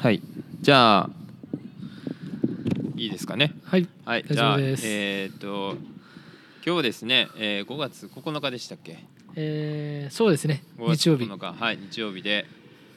[0.00, 0.22] はい。
[0.62, 1.10] じゃあ
[2.96, 3.52] いいですかね？
[3.64, 3.86] はい。
[4.06, 4.22] はい。
[4.22, 4.82] 大じゃあ丈夫です。
[4.86, 5.76] えーっと
[6.64, 8.98] 今日ですね、えー、5月9日でしたっけ？
[9.36, 10.62] えー、そうですね。
[10.78, 11.08] 5月日。
[11.10, 11.52] 曜日9日。
[11.52, 12.46] はい日曜日で、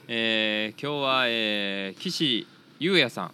[0.08, 2.46] えー、今日は、えー、岸
[2.80, 3.32] 優也さん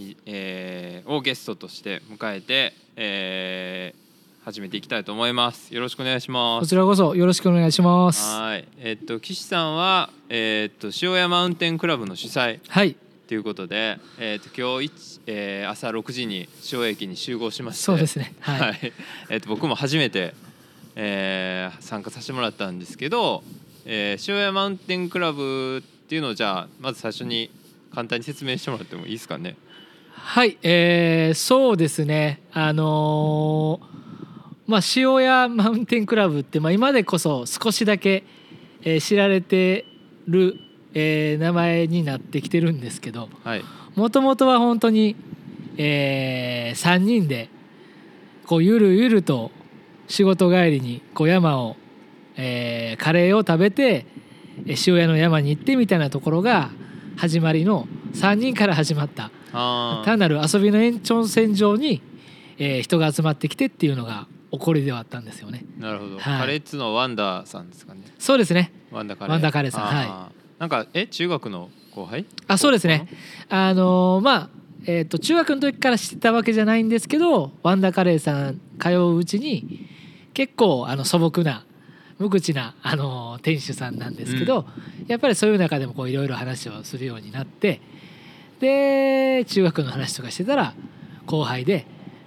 [0.00, 4.05] に、えー、をゲストとして迎えて、えー、
[4.46, 5.74] 始めていきたいと思います。
[5.74, 6.60] よろしくお願いします。
[6.60, 8.22] こちらこそよろしくお願いします。
[8.32, 8.68] はい。
[8.78, 12.94] えーっと岸さんはえーっと塩屋マウンテンクラブの主催はい。
[13.26, 17.82] ということで、えー、と今日一、えー、朝6時に塩駅に集合しまして。
[17.82, 18.36] そうですね。
[18.38, 18.92] はい、はい。
[19.30, 20.32] えー、と僕も初めて、
[20.94, 23.42] えー参加させてもらったんですけど、
[23.84, 27.50] えー、塩屋マウンテンクラブっていうのをじゃあまず最初に
[27.92, 29.56] 簡単に説明してもらってもいいですかね？
[30.14, 32.42] はい、えー、そうですね。
[32.52, 34.05] あのー
[34.66, 38.24] まあ塩屋マウンテンクラブって、まあ、今でこそ少しだけ、
[38.82, 39.86] えー知られて
[40.26, 40.56] る、
[40.94, 45.16] えー名前になってきてるんですけどはい、もともとは本当に、
[45.76, 47.48] え3人で
[48.46, 49.50] こうゆるゆると
[50.08, 51.76] 仕事帰りにこう山を、
[52.36, 54.06] えーカレーを食べて
[54.66, 56.70] えー塩屋の山に行ってみたいなところが
[57.16, 59.30] 始まりの3人から始まった
[60.04, 62.02] 単なる遊びの延長線上に、
[62.58, 64.26] えー人が集まってきてっていうのが
[64.58, 65.64] 起こりではあったんですよね。
[65.78, 66.40] なるほど、はい。
[66.40, 68.02] カレーっつうのはワンダーさんですかね。
[68.18, 68.72] そうですね。
[68.90, 69.32] ワンダーカレー。
[69.32, 69.84] ワンダーカレーさん。
[69.84, 72.24] はなんかえ中学の後輩？
[72.46, 73.08] あそうですね。
[73.48, 74.50] あのーまあ
[74.86, 79.88] えー、と中学の時から知ってたわけじゃないんですけどワンダカレーさん通ううちに
[80.32, 81.64] 結構あの素朴な
[82.18, 84.64] 無口な、あのー店主さんなんですけど、
[85.06, 87.80] やっぱりそういう中でもこういろいろ話をするようになって
[88.60, 90.74] で中学の話とかしてたら
[91.26, 91.86] 後輩で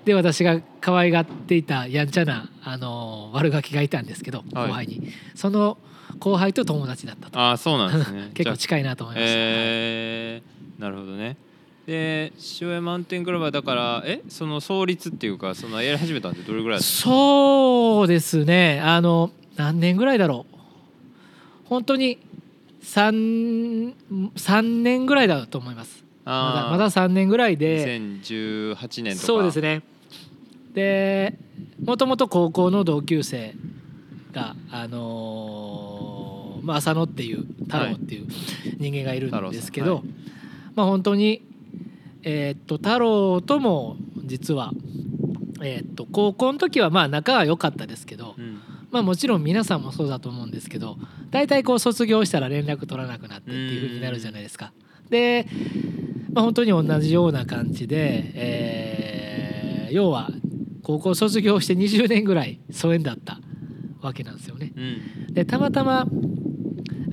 [0.09, 4.67] で私が可愛がっていたやんちゃな、あのー悪ガキがいたんですけどはい。
[4.67, 5.77] 後輩に、その
[6.17, 7.39] 後輩と友達だったと。
[7.39, 8.31] ああそうなんですね。
[8.33, 9.31] 結構近いなと思いました。
[9.35, 11.37] えー、なるほどね。
[11.85, 18.81] で塩屋マウンテンクラブはだからえその創立っていうかそのやり始めたんってどれぐらいそうですね。
[18.83, 20.55] あの何年ぐらいだろう。
[21.65, 22.17] 本当に
[22.81, 23.93] 3,
[24.35, 26.03] 3年ぐらいだと思います。
[26.25, 27.99] まだまだ3年ぐらいで。
[27.99, 29.27] 2018年とか。
[29.27, 29.83] そうですね
[30.73, 31.37] で
[31.83, 33.55] もともと高校の同級生
[34.31, 38.27] があのーまあ、浅野っていう太郎っていう
[38.77, 40.13] 人間がいるんですけど、太郎
[40.75, 41.41] まあ本当に
[42.23, 44.71] えーっと太郎とも実は、
[45.61, 48.59] えーっと高校の時はまあ仲は良かったですけど、うん
[48.91, 50.97] まあもちろん皆さんもそうだと思うんですけど
[51.29, 54.73] 大体こう卒業したら連絡取らなくなってっていう風になるじゃないですか。
[55.09, 55.47] で、
[56.33, 60.29] まあ、本当に同じような感じで、えー要は
[60.89, 63.39] 高校卒業して20年ぐらい疎遠だった
[64.01, 64.73] わけなんですよね。
[64.75, 64.81] う
[65.29, 65.33] ん。
[65.35, 66.07] でたまたま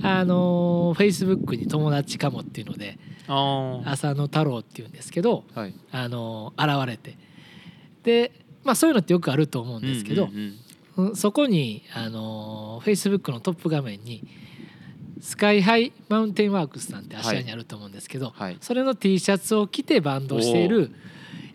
[0.01, 5.75] あのフェイスブックに友達かもっていうので浅野太郎っていうんですけどはい。
[5.91, 7.19] あの現れて。
[8.01, 8.31] で
[8.63, 14.27] まあそういうのってよくあると思うんですけど、うんうんそこにあのフェイスブックのトップ画面に
[15.21, 18.57] スカイハイマウンテンワークスさんって芦屋にあると思うんですけど、はい。
[18.59, 20.89] それの T シャツを着てバンドをしている、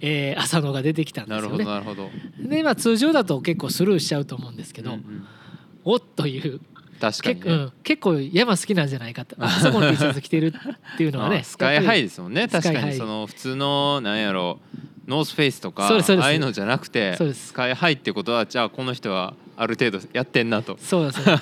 [0.02, 1.72] えー浅野が出てきたんでなるほどすよね。
[1.72, 2.10] なるほど。
[2.38, 5.26] でまあ通常だと結構スルーしちゃうと思うんですけど、うんうん。
[5.84, 6.60] おっという
[7.00, 7.40] 確かにね。
[7.40, 10.52] 結うん、結構山好きなんじゃないかとあそこの T シャツ着てる
[10.94, 12.48] っていうのはねあスカイハイですもんね。
[12.48, 14.58] 確かにその普通のなんやろ
[15.06, 20.76] ノースフェイスとかああいうのじゃなくてスカイハイってことはじゃあこの人はある程度やってんなと。
[20.80, 21.36] そうですね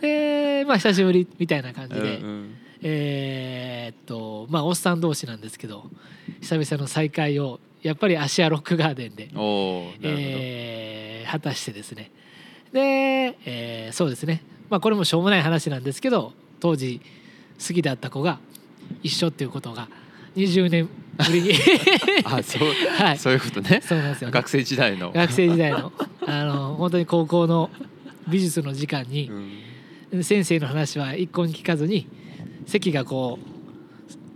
[0.00, 5.90] でまあ久しぶりみたいな感じで、うんうんえーっとまあおっさん同士なんですけど
[6.40, 9.28] 久々の再会をやっぱり芦屋ロックガーデンで、
[10.02, 12.10] えー果たしてですね。
[12.72, 14.42] で、えーそうですね。
[14.70, 17.00] まあこれもしょうもない話なんですけど当時
[17.66, 18.38] 好きだった子が
[19.02, 19.88] 一緒っていうことが
[20.36, 21.52] 20年ぶりに
[22.24, 23.18] あそう、 はい。
[23.18, 23.82] そういうことね。
[23.84, 25.12] そうなんですよね、学生時代の。
[25.12, 25.92] 学生時代の。
[26.26, 27.70] あの本当に高校の
[28.28, 29.30] 美術の時間に
[30.12, 30.24] う、ん。
[30.24, 32.06] 先生の話は一向に聞かずに
[32.68, 33.38] 席がこ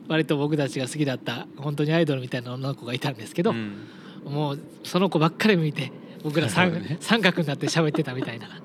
[0.09, 3.77] う割と僕たちが好きだった本当にアイドルみたいな女の子がいたんですけど、うん。
[4.25, 5.93] もうその子ばっかり見て
[6.23, 6.97] 僕ら三,、ね。
[7.01, 8.47] 三角になって喋ってたみたいな、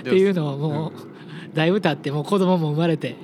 [0.00, 0.92] っていうのをもう
[1.54, 3.16] だいぶ経ってもう子供も生まれて、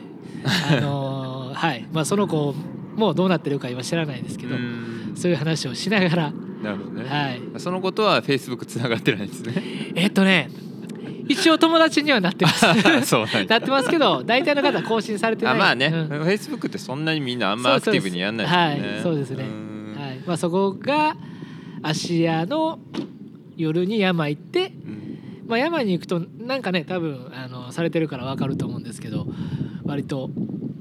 [0.70, 1.86] あのー はい。
[1.92, 2.54] まあ、その子
[2.96, 5.12] もうどうなってるか今知らないですけど、うん。
[5.16, 9.62] そういう話をしながら、なるほどね、はい、そのことはフェイスブックつながってないんですね。
[9.94, 10.50] えっとね
[11.28, 12.64] 一応友達にはなってます。
[13.48, 15.54] なってますけど大体の方は更新されてない。
[15.54, 16.06] あまあね、うん。
[16.08, 19.52] フェイスブックってそんなにみんなあんまアクティブにやんないですそうですよねはい。
[19.52, 19.98] そうですね。
[19.98, 20.00] ん。
[20.00, 20.18] はい。
[20.26, 21.16] まあ、そこが
[21.82, 22.78] 芦屋の
[23.56, 25.18] 夜に山行って、うん。
[25.46, 29.26] まあ、山に行くとなんかね多分あのされてるから分かると思うんですけど
[29.84, 30.30] 割と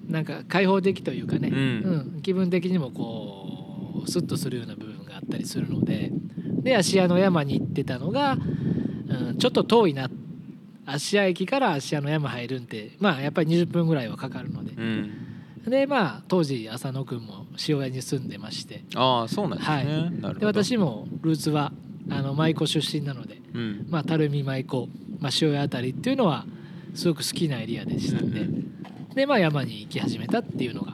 [0.09, 1.57] なんか開放的というかね、うん。
[1.57, 2.21] うん。
[2.21, 6.11] 気分的にもこうスッとするような部分があったりするので。
[6.67, 8.37] で芦屋の山に行ってたのが、
[9.07, 10.09] うん、ちょっと遠いな
[10.87, 14.71] 芦屋駅から芦屋の山入るんってまあやっぱり20分ぐらいはかかるので。
[14.71, 15.11] うん。
[15.67, 18.83] でまあ当時浅野君も塩屋に住んでまして。
[18.95, 19.75] ああそうなんですね、
[20.23, 20.35] はい。
[20.35, 21.73] で私もルーツは
[22.09, 23.85] あの舞妓出身なので、うん。
[23.89, 24.87] まあ、垂水舞妓、
[25.19, 26.45] まあ、塩屋あたりっていうのは
[26.95, 28.73] すごく好きなエリアでしたんで、うん
[29.13, 30.93] でまあ山に行き始めたっていうのが。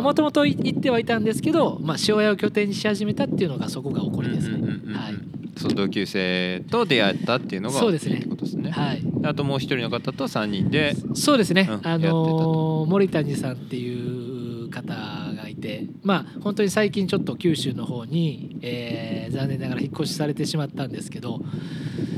[0.00, 4.66] もともと行ってはいたんですけど、まあ、塩屋を拠点にし始めたっていうのがそこが起こりですね。
[4.94, 8.22] はいその同級生と出会ったっていうのがそうですね。
[8.52, 8.70] すね。
[8.70, 12.86] はい、あともう一人の方と三人で、そうですね、あうんやってたのと。
[12.86, 21.40] ー森谷さんっていう方がいてまあ本当に最近ちょっと九州の方に、えー残念ながら引っ越しされてしまったんですけど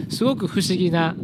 [0.08, 1.14] すごく不思議な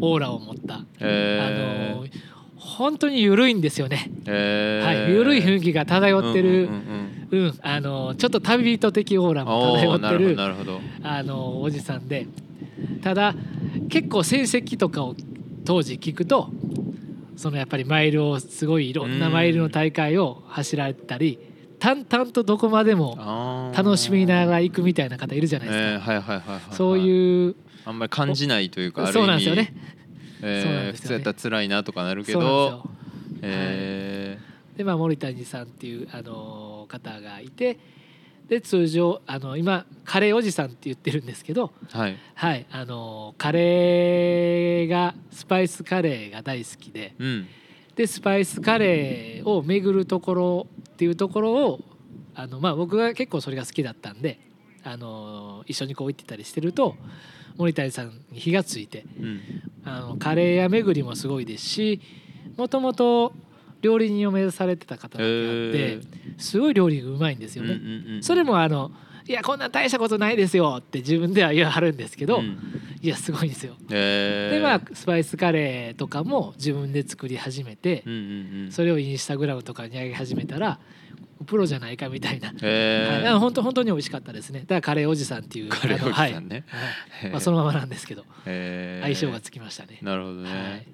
[0.00, 1.92] オーラを持った、えー。
[1.92, 2.10] あのー
[2.58, 4.84] 本当に緩いんですよね、えー。
[4.84, 10.36] はい、緩い雰囲気が漂ってる、うんうんうんうんあのーちょっと旅人的オーラうんも漂ってる。
[11.02, 12.26] あのおじさんで。
[13.02, 13.34] ただ
[13.88, 15.14] 結構成績とかを
[15.64, 16.50] 当時聞くと
[17.36, 19.18] そのやっぱりマイルをすごいいろん。
[19.18, 21.38] なマイルの大会を走られたり
[21.78, 26.74] 淡々とどこまでも楽しみながら行くみたいな方いるじゃないですか、えーはいはいはいはいはい。
[26.74, 29.74] そういうあんまり感じないというかそうなんですよね。
[30.42, 30.92] えーそうなんですよね。
[30.92, 32.90] 普通やったら辛いなとかなるけそうなんですどよ、
[33.42, 34.38] え
[34.76, 37.78] でまあ森谷さんっていうあの方がいて
[38.48, 42.18] で通常あの今カレーおじさんって言ってるんですけどーはい。
[42.34, 47.46] はいあのカレーがスパイスカレーが大好きでうん。
[47.96, 51.80] でスパイスカレーを巡るところっていうところを
[52.34, 54.38] あの、まあ、僕が結構それが好きだったんで
[54.84, 56.94] あの一緒にこう行ってたりしてると
[57.56, 59.40] 森谷さんに火がついてうん。
[59.84, 62.00] あのカレー屋巡りもすごいですし
[62.56, 63.32] もともと
[63.86, 66.00] 料理人を目指されてた方だけあって、へ
[66.38, 67.80] すごい料理がうまいんですよね。
[68.20, 68.90] それもあの
[69.28, 72.58] いやこんな大したことないですよって自分では言わはるんですけど、うん。
[73.02, 73.74] いやすごいんですよ。
[73.90, 74.54] えー。
[74.56, 78.04] でまあスパイスカレーとかも自分で作り始めて、
[78.70, 80.78] それをインスタグラムとかに上げ始めたら
[81.46, 83.30] プロじゃないかみたいな、えー。
[83.30, 84.60] はい、本当本当に美味しかったですね。
[84.60, 86.64] だからカレーおじさんっていうカレーおじさんね。
[87.32, 88.24] まあ、そのままなんですけど。
[88.46, 89.06] えー。
[89.06, 90.86] 相性がつきましたね、なるほどね、はい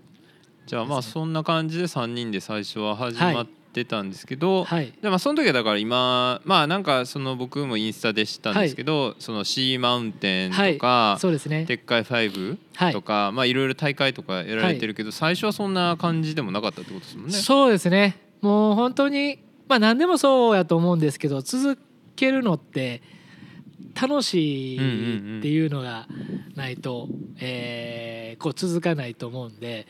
[0.67, 4.93] じゃあまあそんな感じで3人で最初は始まってたんですけど、はい。
[5.03, 11.65] でまあその時はだから今まあなんかその僕もインスタで知ったんですけど、その C マウンテンとか、そうですね。
[11.67, 12.93] 鉄海5はい。
[12.93, 17.33] とか、まあいろいろ大会とかやられてるけど、最初はそんな感じでもなかったってことですもんね。
[17.33, 18.17] そうですね。
[18.41, 19.39] もう本当に
[19.69, 21.79] まあ何でもそうやと思うんですけど続
[22.17, 23.03] けるのって
[24.01, 26.07] 楽しいっていうのが
[26.55, 27.09] ないと、
[27.41, 29.87] えーこう続かないと思うんで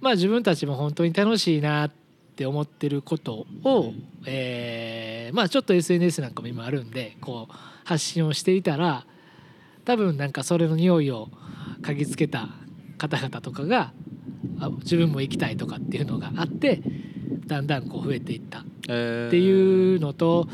[0.00, 1.90] まあ自分たちも本当に楽しいなっ
[2.36, 3.92] て思ってることを、
[4.26, 7.54] えーまあちょっと SNS なんかも今あるんでこう
[7.84, 9.04] 発信をしていたら
[9.84, 11.28] 多分なんかそれの匂いを
[11.82, 12.48] 嗅ぎつけた
[12.98, 13.92] 方々とかが
[14.60, 16.82] あ自分も行きたいとかっていうのがあって
[17.46, 18.60] だんだんこう増えていった。
[18.60, 20.46] っえーていうのと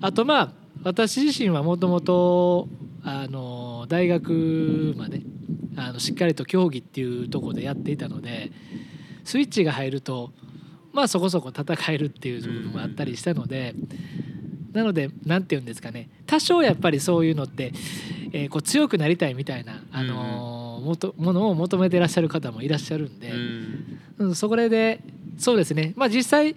[0.00, 0.52] あとまあ
[0.84, 2.68] 私自身はもともと
[3.04, 5.22] あの大学まで
[5.76, 8.52] あのしっかりと競技っていうところでやっていたので
[9.24, 10.32] スイッチが入ると
[10.92, 13.74] まあそこそこ戦えるっていう部分もあったりしたので。
[14.72, 16.08] なので何て言うんですかね。
[16.26, 17.72] 多少やっぱりそういうのって、
[18.32, 24.00] えーこう強くなりたいみたいな、あのーもとものを求めてらっしゃる方もいらっしゃるんで、うん。
[24.18, 25.00] うん、そこで
[25.36, 25.92] そうですね。
[25.94, 26.56] まあ実際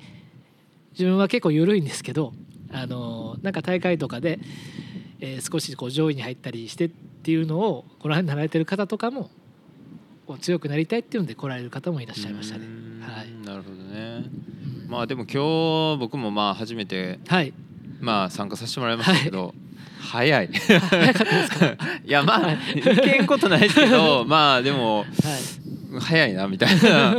[0.93, 2.33] 自分は結構緩いんですけど、
[2.71, 4.39] あのーなんか大会とかで、
[5.19, 9.29] えー少しこう上位に入ったりしてっていうのをご覧になられてる方とかも
[10.41, 12.69] 強くなりたいっていうので来られる方もいらっしゃいましたねう。
[12.69, 14.25] んはいなるほどね。
[14.83, 17.53] うんまあでも今日僕もまあ初めてはい、
[17.99, 19.53] まあ参加させてもらいましたけど、
[19.99, 20.47] 早い。
[20.47, 21.65] 早かったですか？
[22.05, 25.05] いやまはあいいけんことないですけどまあでもは
[25.97, 27.15] い、早いなみたいな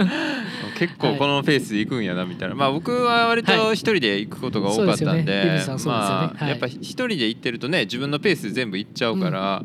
[0.78, 2.54] 結構このペースで行くんやなみたいな。
[2.54, 9.62] まあ僕は割と一人で行くことが多かったんでまあやっぱ一人で行ってるとね自分のペースで全部行っちゃうから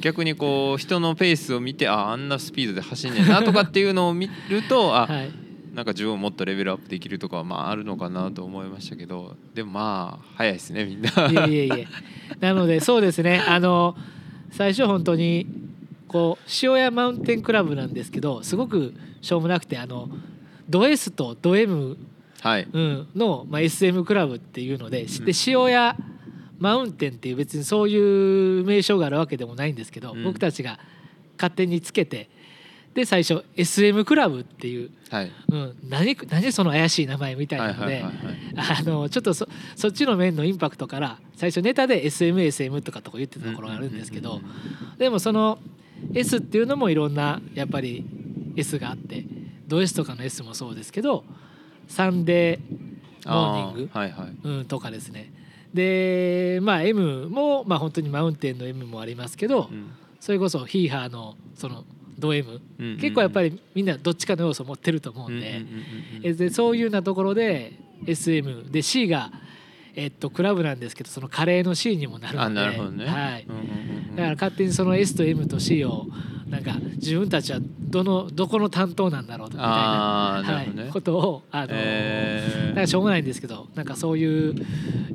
[0.00, 5.30] 逆にこう人のペースを見てああんなスピードで走んねんなとかっていうのを見るとあはい、
[5.74, 11.08] なんか自分をもっとレベルアップできるとかはまああるのかなと思いましたけどでもまあ早いですねみんな。
[11.46, 11.88] いえいえいえ。
[12.40, 13.42] なのでそうですね。
[13.46, 13.96] あの
[14.50, 15.46] 最初本当に
[16.08, 20.08] こう塩屋マウンテンクラブなんですけど、すごくしょうもなくてあの
[20.68, 21.96] ド S とド M
[22.40, 22.68] はい。
[22.72, 23.08] うん。
[23.14, 25.96] のまあ SM クラブっていうので、で塩屋
[26.58, 30.24] マウンテンっていう別にそういう名称があるわけでもないんですけど、うん。
[30.24, 30.78] 僕たちが
[31.36, 32.28] 勝手につけて
[32.94, 35.32] で最初 SM クラブっていう、はい。
[35.48, 38.02] うん、何何その怪しい名前みたいはない
[38.84, 39.46] のでちょっとそ
[39.76, 44.40] そっちの面のインパクトから最初ネタで SMSM とかとか言ってたところがあるんですけど
[44.98, 45.58] でもその
[46.14, 48.04] S っていうのもいろんなやっぱり
[48.56, 49.24] S があって
[49.68, 51.24] ド S とかの S もそうですけど
[51.86, 54.36] サンデーモーニングあはいはい。
[54.42, 55.32] うん、とかですね。
[55.72, 59.90] でまあ M もまあ本当にマウンテンの M もありますけど、うん。
[60.20, 61.84] それこそヒーハーのその
[62.18, 65.62] ド M、うんうん結構やっぱりみんなどっちかの要素を持ってると思うんで,、
[66.24, 67.74] えでそういうようなところで
[68.06, 69.30] SM で C が、
[70.00, 73.46] えっと、クラブなんですけどそのカレーの C にもなるのであなるほどねはい
[74.14, 76.06] だから勝手にその S と M と C を
[76.48, 84.54] なんか自分たちはどのどこの担当なんだろうみたいなはいねことをあの、えーなんかしょうがないんですけどなんかそういう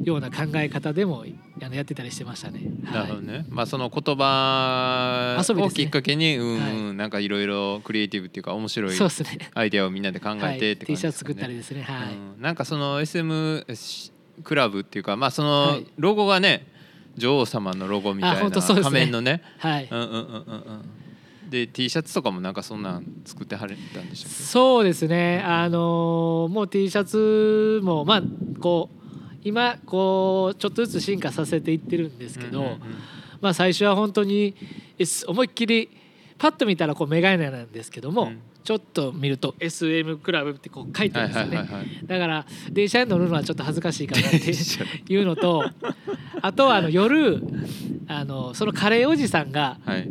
[0.03, 1.23] ような考え方でも
[1.61, 2.59] あのやってたりしてましたね。
[2.83, 3.45] はいなるほどね。
[3.49, 8.97] まあその言葉をきっかけに、うん、はいうんなんかいろいろクリエイティブっていうか面白い。
[9.53, 11.59] アイデアをみんなで考はい、えてって T 感じですかシャツ作ったりね。
[11.59, 11.83] ですね。
[11.83, 12.13] はい。
[12.13, 13.65] うんなんかその SM
[14.43, 16.67] クラブっていうかまあそのはいロゴがね
[17.15, 19.43] 女王様のロゴみたあいな本当そうですね仮面のね。
[19.59, 19.87] はい。
[19.91, 20.27] うんうんうんうんう
[21.47, 21.49] ん。
[21.49, 24.43] で T シャツとかもなんかそんなん作ってはれたんでしたっけ？
[24.43, 25.43] そうですね。
[25.45, 28.23] あのーもう T シャツもまあ
[28.59, 32.77] こう今こうちょっとずつ進化させていってるんですけど、
[33.41, 34.55] まあ最初は本当に
[35.27, 35.89] 思いっきり
[36.37, 41.57] パッと見たらこうメガネなんですけども、うんちょっと見ると SM クラブってこう書いてはいるんですよね。
[41.57, 41.87] はいはいはい。
[42.05, 44.37] だから電車に乗るのはちょっと恥ずかしいかなって
[45.13, 45.65] いうのと
[46.41, 47.43] あとはあの夜
[48.07, 50.09] あのそのカレーおじさんがはい。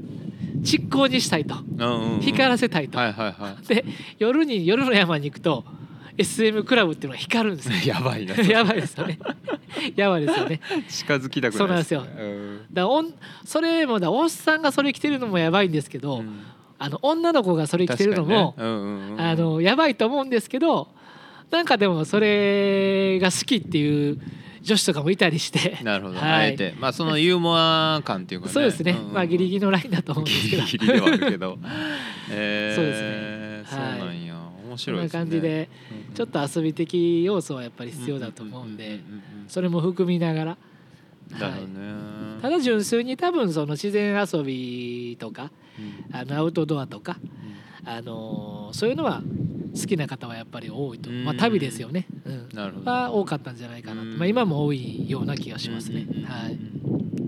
[0.62, 3.84] 蓄光にしたいとうんうんうん光らせたいと、はいはいはで
[4.18, 5.64] 夜に夜の山に行くと
[6.18, 7.76] SM クラブっていうのが光るんですよ。
[7.76, 7.86] い。
[7.88, 8.34] やばいな。
[8.42, 9.18] やばいですよね。
[9.96, 10.60] やばいですよね。
[10.88, 12.06] 近づきたくないそうなんですよ。
[12.18, 12.60] うん。
[12.72, 13.14] だおん
[13.44, 16.40] それもだおっさんがそれ着てるのもやばいんですけど、うん。
[16.78, 18.64] あの女の子がそれ着てるのも、ね。
[18.64, 20.88] うんうんうんあのやばいと思うんですけど
[21.50, 24.18] なんかでもそれが好きっていう
[24.62, 25.78] 女子とかもいたりして。
[25.82, 26.30] なるほど、はい。
[26.30, 26.74] あえて。
[26.78, 28.52] まあそのユーモア感っていうかね。
[28.52, 30.62] そうですね、んんまあギリギリのラインだと思うんですけど。
[30.64, 31.58] ギリギリではあるけど。
[32.30, 33.82] えー、そうですね。
[33.82, 33.98] はい。
[33.98, 34.31] そうなんや。
[34.31, 34.31] 面そ
[34.72, 35.08] んな白いね。
[35.08, 35.68] 感じで
[36.08, 36.14] うん。
[36.14, 39.00] ちょっと遊び的要素はやっぱり必要だと思うんで
[39.48, 41.66] それも含みながら、うんなるほどはい。
[41.66, 46.16] ね、ただ純粋に多分その自然遊びとかうん。
[46.16, 47.16] あのアウトドアとか、
[47.84, 47.88] うん。
[47.88, 49.22] あのーそういうのは
[49.74, 52.90] 好きな方はやっぱり多いと、まあ、うん旅ですよね、うん、なるほど。
[52.90, 54.18] は多かったんじゃないかなと、うん。
[54.18, 56.06] まあ、今も多いような気がしますね。
[56.26, 56.58] はい、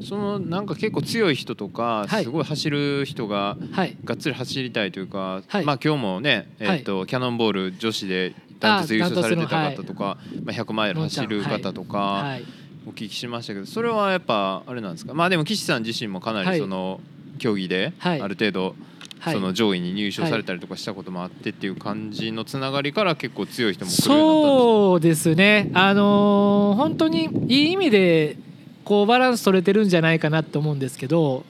[0.05, 2.25] そのなんか結構強い人とかはい。
[2.25, 5.65] すごい走る人がはい、がっつり走りたいというか、はい。
[5.65, 12.45] まあ今日もね、えーとキャノンボール女子でダントツ優勝されてた方とか、まあ、100マイル走る方とか、はい、
[12.87, 15.15] お聞きしましたけどそれはやっぱあれなんですか？
[15.15, 16.55] まあでも岸さん自身もかなはい。
[16.55, 17.01] りその
[17.39, 18.19] 競技であはい。
[18.21, 18.75] る程度
[19.21, 19.35] はい。
[19.35, 28.37] その上位に入賞されたりとかしたこともあってっていう感じのつながりから結構強い人もそうですね、あのー本当にいい意味で
[28.85, 31.45] こうバランス取れてるんじゃないかなと思うんですけど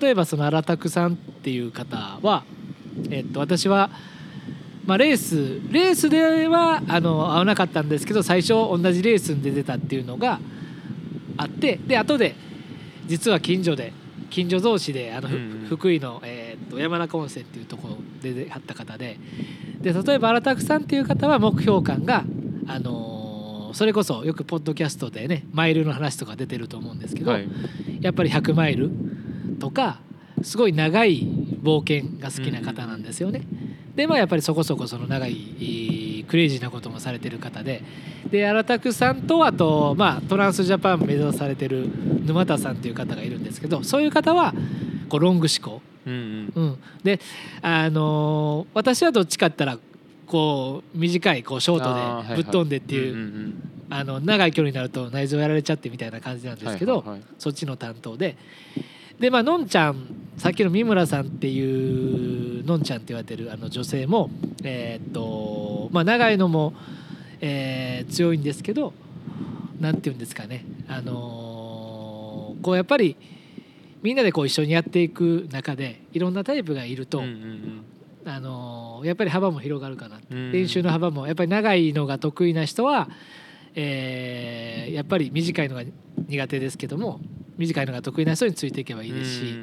[0.00, 2.44] 例えばその荒拓さんっていう方は、
[3.10, 3.90] えっと、私は、
[4.84, 10.40] まあ、レースレースではあの合わなかったんですけど最初同じレースに出てたっていうのが
[11.36, 12.34] あってで後で
[13.06, 13.92] 実は近所で
[14.30, 15.66] 近所同士であの、ふうんうん。
[15.68, 19.18] 福井の、えーっと山中温泉っていうところで出会った方で
[19.80, 22.24] で例えば荒拓さんっていう方は目標感が、
[22.66, 23.15] あのー
[23.76, 27.48] それこそよくポッドキャストでねマイルの話とか出てると思うんですけど、はい。
[28.00, 28.90] やっぱり100マイル
[29.60, 30.00] とか
[30.40, 31.20] すごい長い
[31.62, 33.42] 冒険が好きな方なんですよね。
[33.94, 37.82] でまあやっぱりそこそこその長いえークレイジーなこともされてる方で。
[38.30, 41.88] で荒拓さんとあと、まあ、トランスジャパン目指されてる
[42.24, 44.52] 沼田さんっていう方がいるんですけどそういう方は
[45.08, 46.64] こうロング思考、うんうん。
[46.64, 47.20] うん、で、
[47.60, 49.95] あのー私はどっちかって言ったら
[50.26, 53.54] こう短いこうショあートでぶっ飛んでっていう、
[53.90, 57.04] あの長い距離になると内臓やられちゃってみたいな感じなんですけど、
[57.38, 58.36] そっちの担当で。
[59.20, 60.06] でまあのんちゃん
[60.36, 64.28] さっきの三村さんっていうのんちゃんって言われてるあの女性も
[64.62, 66.74] えーっとまあ長いのも、
[67.40, 68.92] えー強いんですけど
[69.80, 70.64] なんて言うんですかね。
[70.88, 73.16] あのーこうやっぱり
[74.02, 77.22] みんなでこう一緒にやっていく中でいろんなタイプがいると、
[78.28, 80.52] あのーやっぱり幅も広がるかなうん。
[80.52, 83.08] 練習の幅もやっぱり長いのが得意な人は、
[83.74, 85.82] えーやっぱり短いのが
[86.28, 87.20] 苦手ですけども
[87.58, 89.58] 短いのが得意な人についていけばいいですし、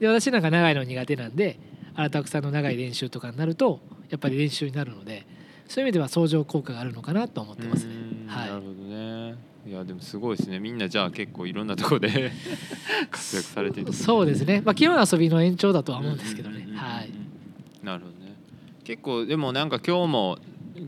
[0.00, 1.58] で私なんか長いの苦手なんで
[1.94, 5.26] 荒拓さんの長い練習とかになるとやっぱり練習になるので
[5.68, 7.94] そういう意味では相乗効果があるのかなと思ってますね。
[7.94, 8.26] うん。
[8.28, 8.48] はい。
[8.48, 9.34] なるほどね。
[9.66, 10.58] いやでもすごいですね。
[10.60, 12.32] みんなじゃあ結構いろんなところで
[13.10, 16.68] 活躍されててそうですね、まあ、基本遊びの延長だとは思うんですけどね。
[16.74, 17.10] はい
[17.84, 18.34] なるほどね。
[18.84, 20.38] 結構でもなんか今日も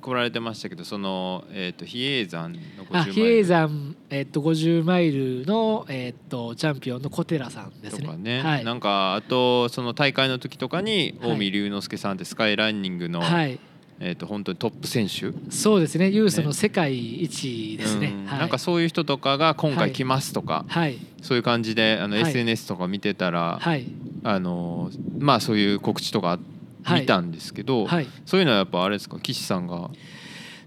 [0.01, 3.11] 来られてましたけどその、えー、と比叡山の50マイル。
[3.11, 8.03] あ比叡山、えっと50マイルの、えっとチャンピオンの小寺さんですね。
[8.03, 13.59] とかね、はい、なんかあとその大会の時とかにはい近江龍之介さんってスカイランニングの、はい、
[14.01, 15.33] えー、と本当にトップ選手。
[15.51, 16.09] そうですね。
[16.09, 18.07] ユースの世界一ですね。
[18.07, 20.99] はい、うんなんかそういう人とかが今回来ますとか、はい。
[21.23, 22.29] そういう感じであのはい。
[22.29, 23.87] SNS とか見てたら、はい。
[24.25, 26.56] あのまあそういう告知とかはい
[26.95, 28.07] 見たんですけど、はい。
[28.25, 29.19] そういうのはやっぱあれですか？
[29.19, 29.91] 岸さんが。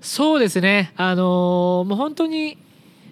[0.01, 0.93] そうですね。
[0.95, 2.57] あのーもう本当に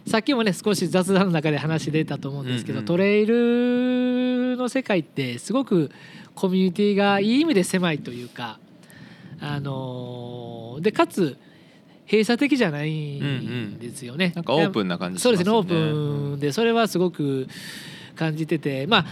[0.08, 2.86] さっきもね少し雑談の中で話出たと思うんですけど、うんうん。
[2.86, 5.92] トレイルの世界ってすごく
[6.34, 8.60] コミュニティがいい意味で狭いというか
[9.42, 11.38] あのーでかつ
[12.10, 14.32] 閉鎖的じゃないんですよね。
[14.34, 15.74] なんかオープンな感じしそうですすねオープ
[16.38, 17.48] ンでそれはすごく
[18.16, 19.06] 感じててまあ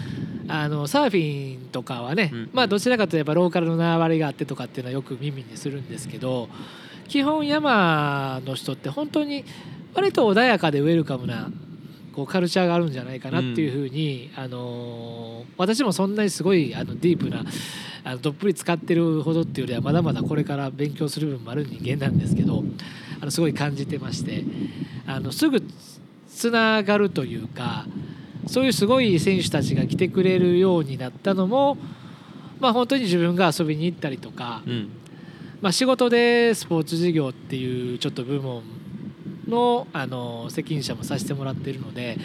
[0.47, 2.49] あのサーフィンとかはね、うん。
[2.53, 6.49] まあどちらかといえばローカルの縄張りがあってとかっていうのはよく耳にするんですけど
[7.07, 9.45] 基本山の人って本当に
[9.93, 11.49] 割と穏やかでウェルカムな
[12.13, 17.43] こうカルチャーがあるんじゃないかなっていうふうに、あのー私もそんなにすごいあのディープな
[18.03, 22.63] あのどっぷり使ってるほどっていうよりはまだまだこれから勉強する部分もある人間なんですけど
[23.21, 24.43] あのすごい感じてまして
[25.07, 25.63] あのすぐ
[26.29, 27.85] つながるというか
[28.47, 31.77] そういうすごい選手たちが来てくれるようになったのも、
[32.59, 34.89] まあ、本当に自分が遊びに行ったりとか、うん。
[35.61, 38.63] まあ、仕事でスポーツ事業っていうちょっと部門
[39.47, 42.17] のあの責任者もさせてもらってるので、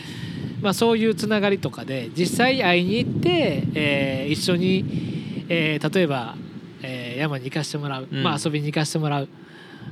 [0.60, 6.36] まあ、そういうつながりとかで実際会いに行って、えー一緒に、えー例えば、
[6.82, 8.22] えー山に行かせてもらう、うん。
[8.22, 9.24] まあ、遊びに行かせてもらう。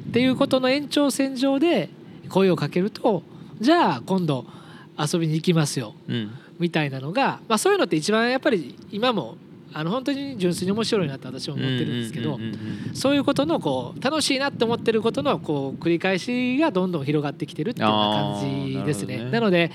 [0.08, 1.90] っていうことの延長線上で
[2.28, 3.22] 声をかけると
[3.60, 4.46] じゃあ今度
[4.98, 5.94] 遊びに行きますよ。
[6.08, 6.30] うん。
[6.58, 9.36] みたいなのが、まあ、そういうのって一番やっぱり今も
[9.72, 12.38] あの本当に純粋に面白いなって私は思ってるんですけど、
[12.94, 19.18] そういうことのこう楽しいなって思ってることのこう繰り返しがどんどん広がってきてるっていうような感じですね。
[19.18, 19.30] なね。
[19.30, 19.70] なので、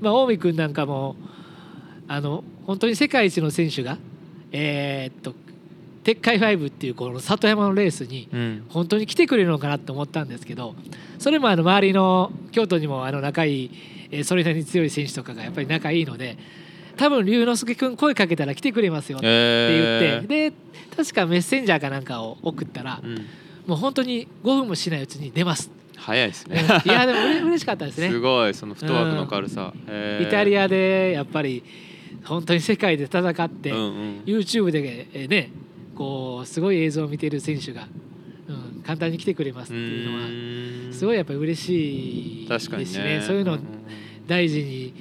[0.00, 1.16] まあ、近江君なんかも
[2.06, 3.98] あの本当に世界一の選手が、
[4.52, 5.34] えーっと
[6.04, 8.66] 鉄海ファイブっていうこの里山のレースにうん。
[8.68, 10.74] 本当に来てくれるのかなと思ったんですけど
[11.18, 13.70] それもあの周りの京都にもあの仲いい、
[14.12, 16.38] えーそれなりに強い選手とかがやっぱり仲いいので
[16.96, 20.52] 多分龍之介君声かけたら来てくれますよって言って、で
[20.96, 23.14] 確かメッセンジャーかなんかを送ったら、うん。
[23.66, 25.70] もう本当に5分もしないうちに出ます。
[25.96, 26.54] 早いですうん。
[26.54, 28.10] ねいやでもうれ嬉しかったですね。
[28.10, 29.72] すごいそのフットワークの軽さ、
[30.20, 31.64] イタリアアでやっぱり
[32.24, 34.22] 本当に世界で戦って、うんうん。
[34.26, 35.50] YouTube でえーね
[35.94, 37.88] こうすごい映像を見ている選手が、うん、
[38.84, 43.22] 簡単に来てくれますっていうのははすごいやっぱり嬉しいです確かにしね。
[43.26, 43.58] そういうのを
[44.26, 44.94] 大事に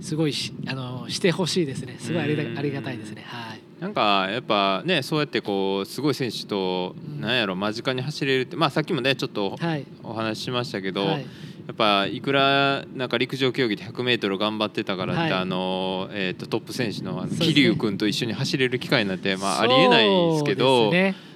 [0.00, 1.96] すごいしあのしてほしいですね。
[1.98, 3.24] すごいありありがたいですね。
[3.26, 3.60] はい。
[3.80, 7.20] なんかやっぱねそうやってこうすごい選手とうん。
[7.20, 9.86] なんやろ間近に走れるってまあさっきもねちょっとはい。
[10.02, 11.26] お話ししましたけど、はい。
[11.66, 15.32] やっぱいくらなんか陸上競技で 100m 頑張ってたからって、はい。
[15.32, 20.90] あのえー、とトップ選手の桐生君と一緒に走れる機会なんて、まあ、ありえないですけど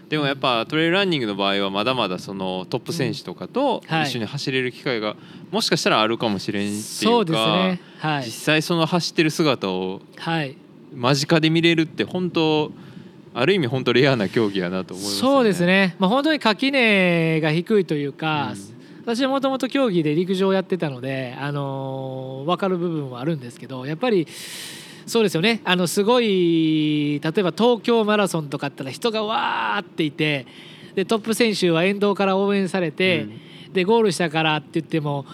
[0.08, 5.16] でもやっぱトレイルランニングの場合はまだまだそのトップ選手とかと一緒に走れる機会が
[5.50, 7.80] もしかしたらあるかもしれんっていうかそうですね。
[7.98, 8.24] はい。
[8.24, 10.56] 実際その走ってる姿をはい。
[10.94, 12.70] 間近で見れるって本当
[13.34, 15.66] ある意味本当レアな競技やなと思います、そうです。
[15.66, 18.54] ね、まあ、本当に垣根が低いというか、
[19.04, 24.26] 私はもともと競技で陸上をやってたので、あのー分かる部分はあるんですけどやっぱり
[25.06, 25.60] そうですよね。
[25.64, 30.46] あのすごい例えば東京マラソンとかあったら人がわーっていて
[30.94, 33.26] でトップ選手は沿道から応援されて、
[33.72, 35.24] でゴールしたからって言っても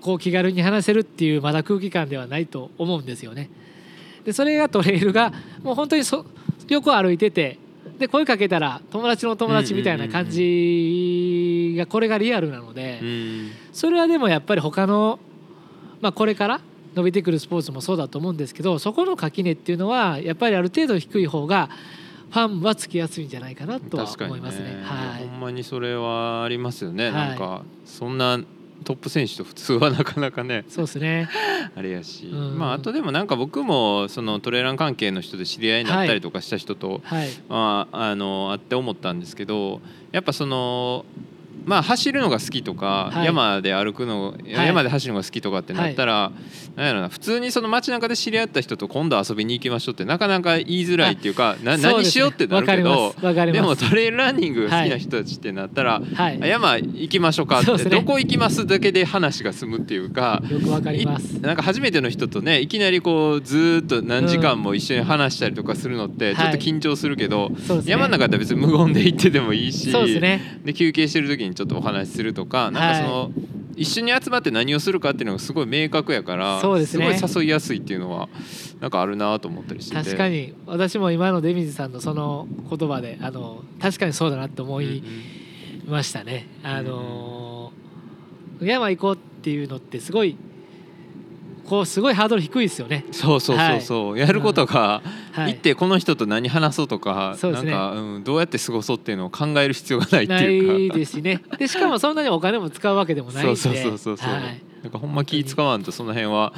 [0.00, 3.50] こう気軽に話せるっていうまだ空気感ではないと思うんですよね。
[4.24, 6.24] でそれがトレイルがもう本当にそ
[6.68, 7.58] 横歩いてて
[7.98, 13.50] で声かけたら友達の友達みたいな感じがこれがリアルなので、うん。
[13.72, 15.18] それはでもやっぱり他の、
[16.00, 16.60] まあ、これから
[16.94, 21.70] 伸びてくるスポーツもそうだと思うんですけどそこの垣根っていうのはやっぱりある程度低い方が
[22.30, 24.76] ファンはつきやすいんじゃないかなとは思いますね。
[24.76, 25.28] ねはい。
[25.28, 27.12] ほんまにそれはありますよね、はい。
[27.12, 28.38] なんかそんな
[28.84, 30.64] トップ選手と普通はなかなかね。
[30.68, 31.28] そうですね。
[31.74, 32.58] あれやし、うん。
[32.58, 37.28] まああとでもなんか僕もそのトレーラン関係の人で知り合いになったりとかした人と、はい。
[37.48, 39.80] まああのあって思ったんですけど
[40.12, 41.04] やっぱその
[41.64, 43.26] まあ走るのが好きとか、はい。
[43.26, 44.52] 山で歩くの、い。
[44.52, 46.32] 山で走るのが好きとかってなったら、
[46.76, 53.26] なんやろな普通にその街中で知り合った人と今度遊びに行きましょうってなかなか言いづらいっていうかな何しようってなるけどわかります。
[53.26, 56.38] わかりでもトレイルランニング好きな人たちってなったら、はい。
[56.42, 60.42] あ山行きましょうかってどこ行きますだけで話が済むっていうか。
[60.48, 61.36] よくわかります。
[61.36, 67.56] いなんか初めての人とねいきなりこうずーっと何時間も一緒に話したりとかするのってちょっと緊張するけど、ね。
[67.84, 69.90] 山の中だったら別に無言で行ってでもいいし
[70.64, 73.32] で休憩してる時にちょっとお話しするとかなんかその、
[73.76, 77.06] 一緒に集まって何をするかっていうのがすごい明確やからそうですね。
[77.06, 78.28] ごい誘いやすいっていうのは
[78.80, 80.02] なんかあるなと思ったりしてて。
[80.02, 80.54] 確かに。
[80.66, 85.02] 私も今の出水さんのその言葉であの確かにそうだなって思うんうんい
[85.86, 86.46] ましたね。
[86.62, 87.72] あの
[88.60, 90.36] 山行こうっていうのってすごい
[91.70, 93.04] こうすごいハードル低いですよね。
[93.12, 95.52] そうそうそうそう、やることが、はい。
[95.52, 100.74] 行ってこの人と何話そうとか、なんか、うん、どうやって過ごそうっていうのを考える必要がないってないうか。
[100.74, 101.40] いですしね。
[101.60, 103.54] でしかもそんなにお金も使うわけでもないんで。
[103.54, 104.62] そうそうそうそうそう、はい。
[104.82, 106.52] なんかほんま気使わんとその辺は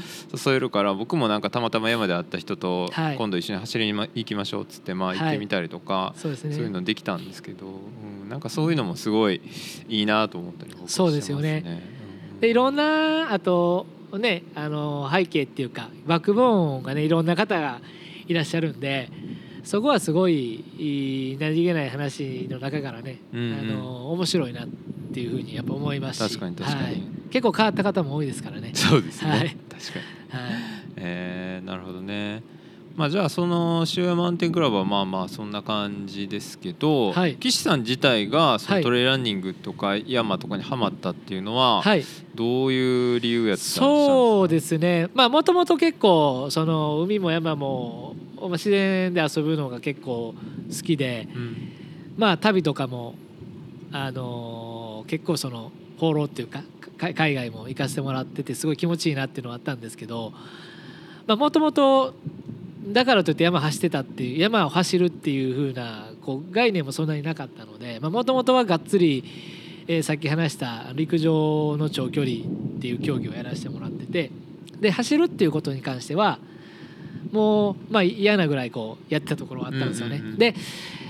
[0.47, 3.17] 誘えるから僕もなんかたまたま山で会った人とはい。
[3.19, 5.19] 今度一緒に走りにま行きましょうっつってまあはい。
[5.19, 9.43] 行ってみたりとか、そういうのできたんですけど、うん、なんかそういうのもすごい
[9.91, 11.83] いいなと思ったり僕はしてそうですよね。
[12.41, 13.85] でいろんなあと
[14.19, 17.81] ねあの背景っていうかバックボーンがねいろんな方が
[18.27, 19.11] いらっしゃるんで
[19.65, 23.59] そこはすごい何気ない話の中からね、うんうん。
[23.59, 24.69] あの面白いなっ
[25.15, 26.85] ていうふうにやっぱ思いますし確かに確かに。
[26.85, 27.03] はい。
[27.31, 28.73] 結構変わった方も多いですからね。
[28.75, 29.41] そうですね、はい。
[29.41, 29.99] 確か
[30.37, 30.43] に。
[30.43, 30.53] はい。
[30.97, 32.43] えーなるほどね
[32.95, 37.37] まあじゃあその塩屋マウンテンクラブはまあまあそんな感じですけど、はい。
[37.37, 38.83] 岸さん自体がそはい。
[38.83, 42.05] のトレイルランニングとか山とかにハマったっていうのは、はい。
[42.35, 43.87] どういう理由やったんですか？
[43.87, 45.09] そうですね。
[45.15, 50.35] まあもともと結構その海も山もまあ自然で遊ぶのが結構
[50.69, 51.73] 好きでうん。
[52.19, 53.15] まあ旅とかも
[53.91, 56.63] あのー結構その放浪っていうか
[56.97, 60.33] か海外も行かせてもらっててすごい気持ちいいなっていうのはあったんですけど
[61.27, 62.15] もともと
[62.87, 69.25] だからといって山走ってたっていう山を走るっていう風なこう概念もそんなになかったのでもともとはがっつり、
[69.87, 74.31] えーさっき話した陸上の長距離っていう競技をやらせてもらってて
[74.81, 76.39] で走るっていうことに関しては
[77.31, 80.17] もうまあ嫌なぐらいこうやってたところはあったんですよね。
[80.17, 80.55] うんうんうんで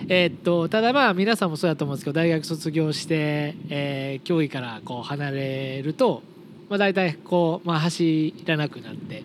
[0.08, 6.22] えーっとただまあ皆さんもそうだと思うんですけど大学卒業して、えー競技からこう離れると、
[6.68, 9.22] まあ、大体こう、まあ、走らなくなって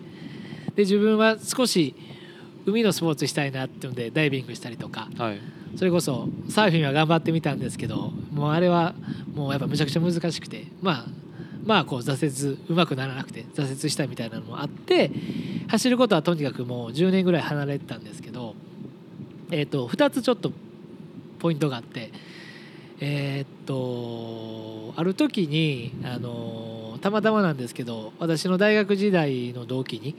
[0.76, 1.94] で自分は少し
[2.68, 5.40] 海のスポーツしたいなっていうのでダイビングしたりとかはい。
[5.76, 8.94] それこそサーフィンは頑張ってみたんですけどもうあれは
[9.34, 11.06] もうやっぱむちゃくちゃ難しくてまあ
[11.64, 15.10] まあこう挫折うまくならなくて挫折したみたいなのもあって
[15.68, 18.54] 走ることはとにかくもう10年ぐらい離れてたんですけど、
[19.50, 20.52] えー、と2つちょっと
[21.38, 22.10] ポイントがあって
[23.00, 30.16] えーっとある時にあのたまたまなんですけど私の大学時代の同期に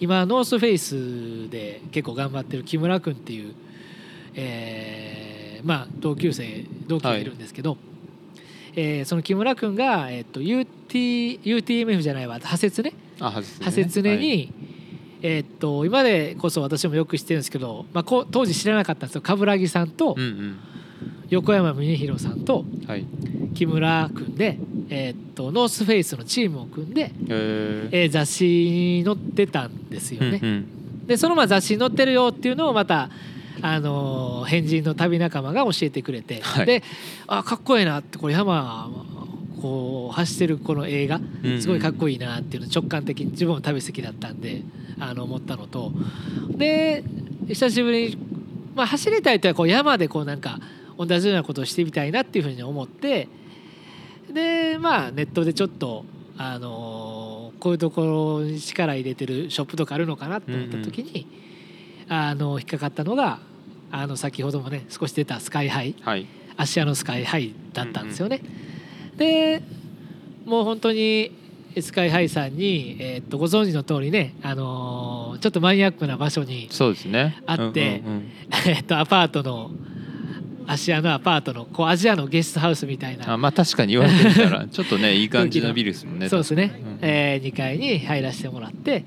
[0.00, 3.54] 今ノースフェイスで結構頑張ってる木村君っていう、
[4.34, 7.76] えーまあ同級生同期がいるんですけど、
[8.76, 12.92] えーその木村君が、えーっと UT UTMF じゃないわハセツネ。
[13.16, 13.42] ハセ
[13.72, 14.16] ツネ。
[14.16, 14.52] に、
[15.22, 19.20] えーっと今でこそ私もよく知ってるんですけど、まあ、こう当時知らなかったんですよ。
[19.20, 20.58] 鏑木さんとうんうん。
[21.30, 23.04] 横山峰弘さんとはい。
[23.54, 24.58] 木村君で、
[24.90, 27.88] えーっとノースフェイスのチームを組んで、えー。
[27.92, 30.40] えー雑誌に載ってたんですよね。
[30.42, 31.06] うんうん。
[31.06, 33.10] でそのまま雑誌に載ってるよっていうのをまた、
[33.62, 36.66] あのー変人の旅仲間が教えてくれて、はい。
[36.66, 36.82] で
[37.26, 38.90] あかっこいいなってこれ山
[39.60, 41.20] こう走ってるこの映画
[41.60, 44.62] すごいかっこいいなっていうの直感的に自分も旅好きだったんで
[45.00, 45.92] あの思ったのと。
[46.56, 47.02] で
[47.48, 48.18] 久しぶりに、
[48.74, 50.60] まあ、走りたいというこう山でこうなんか
[50.98, 53.28] 同じようなことをしてみたいなっていうふうに思って
[54.32, 56.04] でまあネットでちょっと
[56.36, 58.02] あのーこういうとこ
[58.40, 61.26] ろに力入れてるショップとかあるのかなと思った時に、
[62.08, 63.40] あの引っかかったのが
[63.90, 65.96] あの先ほどもね少し出たスカイハイ。
[66.02, 66.26] はい。
[66.56, 68.42] 芦屋のスカイハイだったんですよね。
[69.16, 69.60] で
[70.44, 71.32] もう本当に
[71.80, 77.42] スカイハイさんに、えーっとご存知の通りね、あのーちょっとマニアックな場所にそうですね。
[77.46, 78.02] あって
[78.90, 79.72] アパートの
[80.68, 89.04] 芦屋のアパートのこうアジアのゲストハウスみたいなあまあ確かに言われてみたらちょっとねいい感じのビルですもんね そうですね、うんえ2階に入らせてもらって。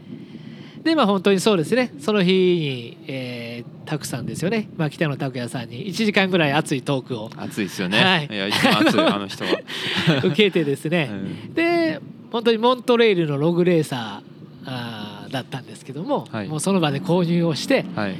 [0.83, 1.93] でまあ本当にそうですね。
[1.99, 7.29] その日に、えー、たくさんですよね、まあ、北野拓也さんに1時間ぐらい熱いトークを。
[7.37, 8.27] 暑いですよね、はい。
[8.31, 9.51] い、や一番暑い あの人は、
[10.23, 11.15] 受けてですね、う
[11.51, 11.53] ん。
[11.53, 11.99] で
[12.31, 16.47] 本当にモントレイルのログレーサーあーだったんですけども、はい。
[16.47, 18.15] もうその場で購入をしてはい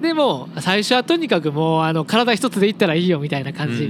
[0.00, 3.88] でも最初はとにかくもうあの体一つで行ったらいいよみたいな感じ、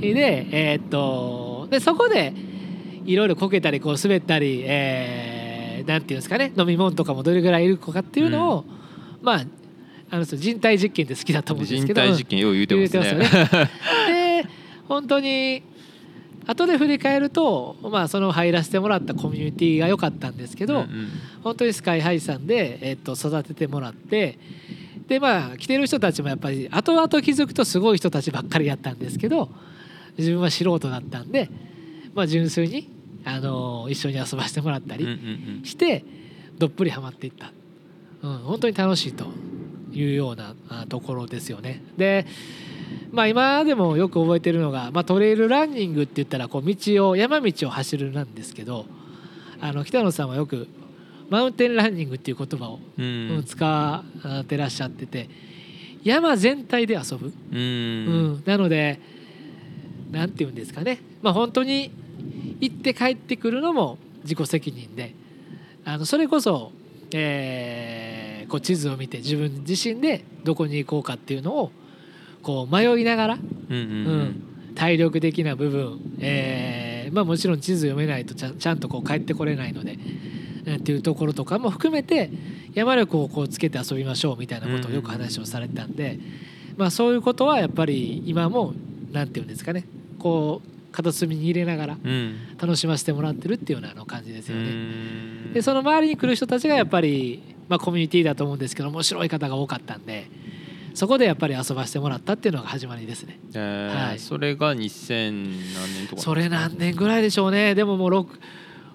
[0.00, 2.32] でえーっとでそこで
[3.04, 8.64] いろいろこけたりこう滑ったり、えーなんていうんですかね飲み物とかもどれぐらいいるかっていうのを、
[9.20, 9.44] まあ
[10.10, 12.00] あの人人体実験って好きだと思うんです人けど。
[12.00, 13.28] 体実験よう言うてますね。
[14.08, 14.46] で
[14.88, 15.62] 本当に
[16.46, 20.84] 後で振り返ると、まあ、その入らせてもらったコミュニティが良かったんですけど、
[21.42, 24.38] 本当にスカイハイさんで、えっと育ててもらって
[25.08, 29.50] でまあ来てる人たちもやっぱり後々気づくとすごい人たちばっかりやったんですけど
[30.16, 31.50] 自分は素人だったんで、
[32.14, 32.88] まあ、純粋に、
[33.24, 36.04] あの一緒に遊ばせてもらったりうんして
[36.58, 37.52] どっぷりハマっていった、
[38.22, 39.26] うん、本当に楽しいと
[39.92, 41.82] いうようなあところですよね。
[41.96, 42.26] で
[43.12, 48.86] まあ、今でもよく覚えてるのが、まあ、トレイルランニングって言ったらこう道を山道を走るなんですけど
[49.60, 50.66] あの北野さんはよく
[51.30, 52.78] マウンテンランニングっていう言葉を
[53.44, 54.04] 使
[54.40, 55.28] ってらっしゃってて
[56.02, 58.34] 山全体で遊ぶ、ううん。
[58.34, 59.00] んなので
[60.10, 61.90] なんて言うんですかね、まあ、本当に
[62.60, 65.14] 行って帰ってくるのも自己責任で
[65.84, 66.72] あのそれこそ、
[67.12, 71.72] えーこう地図を見て自分自身でどこに行こうかっていうのを
[72.42, 73.42] こう迷いながら、うん
[73.74, 73.82] うんう
[74.24, 74.74] ん。
[74.74, 82.30] 体力的な部分、えーまあ、もちろん地図読めないとちゃんとこう帰ってこれないので、えーっていうところとかも含めて
[82.74, 86.18] 山力をこうつけて遊びましょうみたいなことをよく話をされてたんで、
[86.76, 88.74] まあ、そういうことはやっぱり今も
[89.12, 89.84] なんていうんですかね
[90.18, 92.56] こう片隅に入れながらうん。
[92.56, 94.68] 楽しませてもらってるっていうようなあの感じですうよね。
[94.70, 95.52] ん。
[95.52, 100.28] でその周りに来る人たちがやっぱり、まあ、コミュニティだと思うんですけど面白い方が多かったんで
[100.94, 103.40] そこでやっぱり遊ばせてもらったっていうのが始まりですね。
[103.54, 104.18] えーはい。
[104.20, 107.74] それが2000何年とかそれ何年ぐらいでしょうね。
[107.74, 108.26] でももう 6,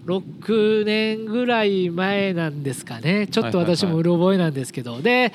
[0.10, 3.28] 6年ぐらい前なんですかね。
[3.28, 5.32] ちょっと私もうる覚えなんですけど、で、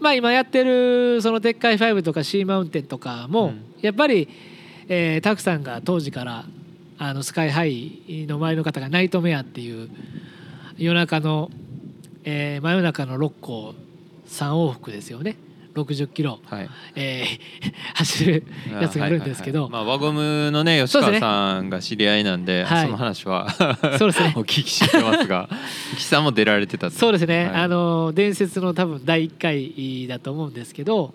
[0.00, 3.64] まあ、今やってるその鉄海5とかシーマウンテンとかも、うん。
[3.80, 4.28] やっぱり、
[4.88, 6.44] えータクさんが当時から
[6.98, 9.88] あのスカイハイの前の方がナイトメアっていう
[10.76, 11.50] 夜中の、
[12.24, 13.74] えー真夜中の6個
[14.26, 15.36] 3往復ですよね
[15.82, 16.70] 60キロ、はい。
[16.94, 18.44] えー 走る
[18.80, 19.86] やつがあるんですけど、はいはいはい。
[19.86, 22.88] まあ、輪ゴムのね吉川さんが知り合いなんでそ,、はい。
[22.88, 23.50] の話は
[23.98, 24.32] そうですね。
[24.36, 25.48] お聞きしてますが
[25.96, 26.96] 岸さんも出られてたと。
[26.96, 27.54] そうですね、はい。
[27.62, 31.14] あの伝説の多分第1回だと思うんですけど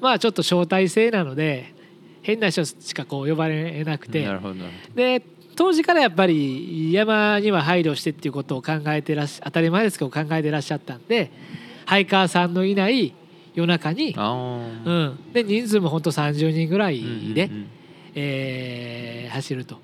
[0.00, 1.74] まあちょっと招待制なので
[2.22, 4.24] 変な人しかこう呼ばれなくて。
[4.24, 4.54] なるほど。
[4.94, 5.22] で
[5.54, 11.30] 当時からやっぱり山には配慮してっていうことを考えてらっしゃ当たり前ですけど考えてらっしゃったんで
[11.84, 13.14] ハイカーさんのいない
[13.54, 15.08] 夜中にうー。
[15.10, 17.00] ん、で人数も本当30人ぐらい
[17.34, 17.66] で、うんうん
[18.14, 19.78] えー走ると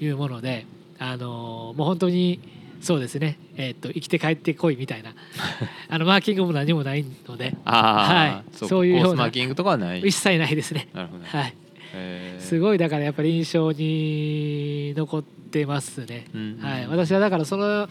[0.00, 0.64] いうもので、
[1.00, 2.40] あのーもう本当に
[2.80, 5.14] そうですね、えー、と生きて帰ってこいみたいな。
[5.88, 7.54] あのマーキングも何もないので。
[7.64, 8.56] はい。
[8.56, 9.22] そういうような。
[9.22, 10.00] マーキングとかはない。
[10.00, 10.88] 一切ないですね。
[10.94, 11.54] なるほど、はい、
[11.94, 12.42] えー。
[12.42, 16.26] すごいだからやっぱり印象に残ってますね。
[16.34, 16.58] うん。
[16.60, 17.88] はい、私はだからその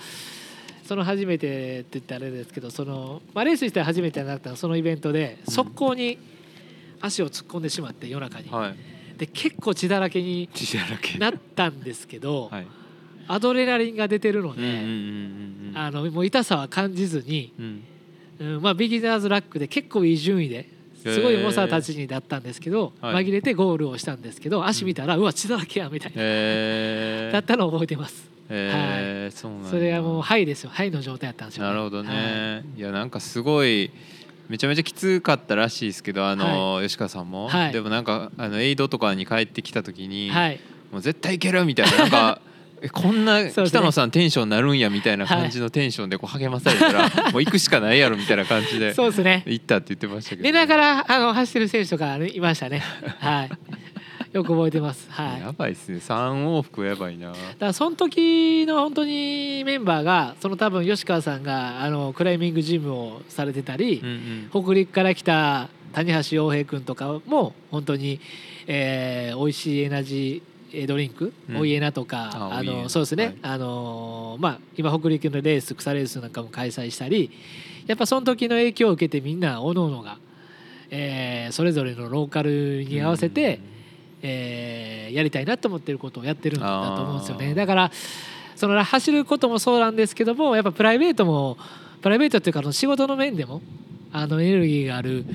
[0.88, 5.54] その初めてって言ったらあれですけどその、まあ、レース自体初めてじゃなくてそのイベントでうん。
[5.54, 6.20] 速攻に
[7.02, 8.76] 足を突っ込んでしまって夜中に、はい。
[9.18, 10.50] で結構血だらけに
[11.20, 12.68] なったんですけど、 はい。
[13.28, 17.84] アドレナリンが出てるので、もう痛さは感じずに、うん。
[18.38, 20.68] うんまあ、ビギナーズラックで結構いい順位で
[21.04, 23.26] すごい猛者たちにだったんですけど、はい。
[23.26, 28.35] 紛れてゴールをしたんですけど足見たら、うわ血だらけやみたいな、えー、だったのを覚えてます。
[28.50, 29.70] えーそうなんや。
[29.70, 30.70] それがもうハイですよ。
[30.74, 32.80] ハイの状態だったんですよ、なるほどね、、はい。
[32.80, 33.92] やなんかすごい
[34.48, 37.72] めちゃめちゃきつかったらしいですけどあの、吉川さんも、はい。
[37.72, 40.60] でもなんかあのエイドとかに帰ってきた時に、はい
[40.92, 41.98] もう絶対いけるみたいな。
[41.98, 42.42] なんか
[42.82, 49.44] えこんな北野さんテンションなるんやみたいな感じのテンションでこう励まされたら、 もう行くしかないやろみたいな感じでそうですね。
[49.46, 52.84] 行ったって言ってましたけど、寝ながらあの走ってる選手とかいましたね。
[53.20, 53.50] はい
[54.36, 55.10] よく覚えてます。
[55.10, 55.40] はい。
[55.40, 56.00] やばいですね。
[56.00, 57.30] 3往復やばいな。
[57.30, 64.10] だからその時の本当にメンバーがその多分吉川さんがあのクライミングジムをされてたりうん、
[64.54, 64.64] うん。
[64.64, 68.20] 北陸から来た谷橋洋平君とかも本当に、
[68.68, 71.58] えー、美味しいエナジードリンク、うん。
[71.60, 73.36] おいえなとかあのそうですね、はい。
[73.44, 77.32] あのーまあ今北陸のレース草レースなんかも開催したり
[77.88, 80.18] やっぱその時の影響を受けてみんなおのおのが、
[80.90, 83.62] えーそれぞれのローカルに合わせて、
[84.28, 87.54] えーやりたいなと思ってることをやってるんだと思うんですよね。
[87.54, 87.92] だから
[88.56, 91.58] その走ることもそうなんですけどもやっぱプライベートも
[92.02, 93.62] プライベートっていうかあの仕事の面でも
[94.12, 95.26] あのエネルギーがある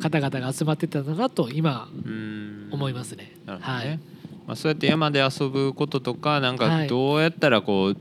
[0.00, 3.32] 方々が集まってたんだなと今うん思いますね。
[3.46, 3.98] はい。
[4.46, 6.86] まあ、そうやって山で遊ぶこととかなんはい。
[6.86, 7.96] かどうやったらこう、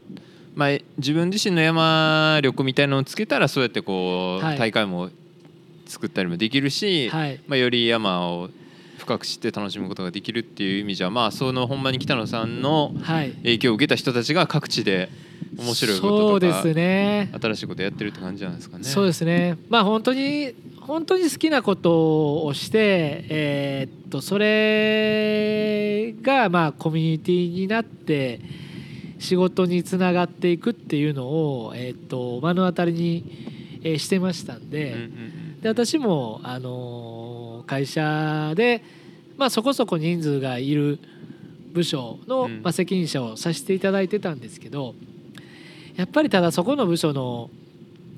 [0.55, 4.57] まあ、自分自身の山力みたいなのをつけたらそうやってこう、はい。
[4.57, 5.09] 大会も
[5.87, 7.39] 作ったりもできるし、はい。
[7.47, 8.49] まあ、より山を
[9.05, 13.31] 深く知って楽しむことができるっていう意味じゃまあそのほんまに北野さんのはい。
[13.43, 15.09] 影響を受けた人たちが各地で
[15.57, 17.29] 面白いこそうでととかすね。
[17.39, 18.83] 新しいことやってるって感じなんですかね。
[18.83, 19.57] そうですね。
[19.69, 28.39] まあ本当に本当に好きなことをしてえーっとそれがまあコミュニティになって
[29.19, 38.83] 仕事につながっていくっていうのをえーっと目の当たりにえーしてましたんで,、うんうんうんで私もあの会社で
[39.37, 40.99] まあそこそこ人数がいる
[41.71, 44.95] 部署の、うんまあ、責任者をさせていただいてたんですけど
[45.95, 47.49] やっぱりただそこの部署の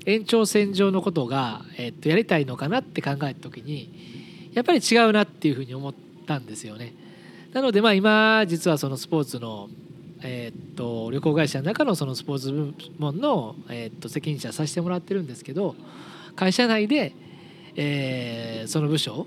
[0.06, 5.94] 延長線上のことが、えっとやりたいのかなって考えた時にやっぱり違うなっていうふうに思っ
[6.26, 6.94] たんですよね。
[7.52, 9.68] なのでまあ今実はそのスポーツの、
[10.22, 15.76] えっと旅行会社の中のそのスポーツ部門の、えっと責任者させてもらってるんですけど
[16.36, 17.14] 会社内で、
[17.80, 19.26] えーその部署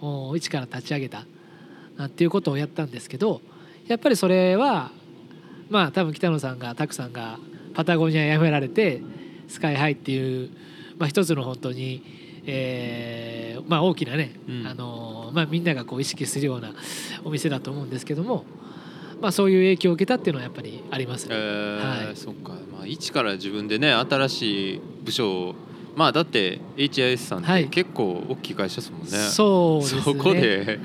[0.00, 1.24] を一から立ち上げた
[1.96, 3.40] あっていうことをやったんですけど
[3.86, 4.90] やっぱりそれは
[5.70, 7.38] まあ多分北野さんが拓さんが
[7.74, 9.00] パタゴニア辞められて
[9.48, 10.50] スカイハイっていう、
[10.98, 12.02] まあ、一つの本当に、
[12.46, 14.66] えーまあ、大きなね、うん。
[14.66, 16.72] あのまあ、みんながこう意識するような
[17.24, 18.44] お店だと思うんですけども、
[19.20, 21.34] まあ、そういう影響を受けたっていうのはやっぱりありますね。
[21.34, 22.16] えーはい。
[22.16, 25.54] そっか、まあ、一から自分でね新しい部署を
[25.96, 27.64] まあだって HIS さんっはい。
[27.64, 30.02] て結構大きい会社ですもんね、そうですね。
[30.02, 30.78] そこで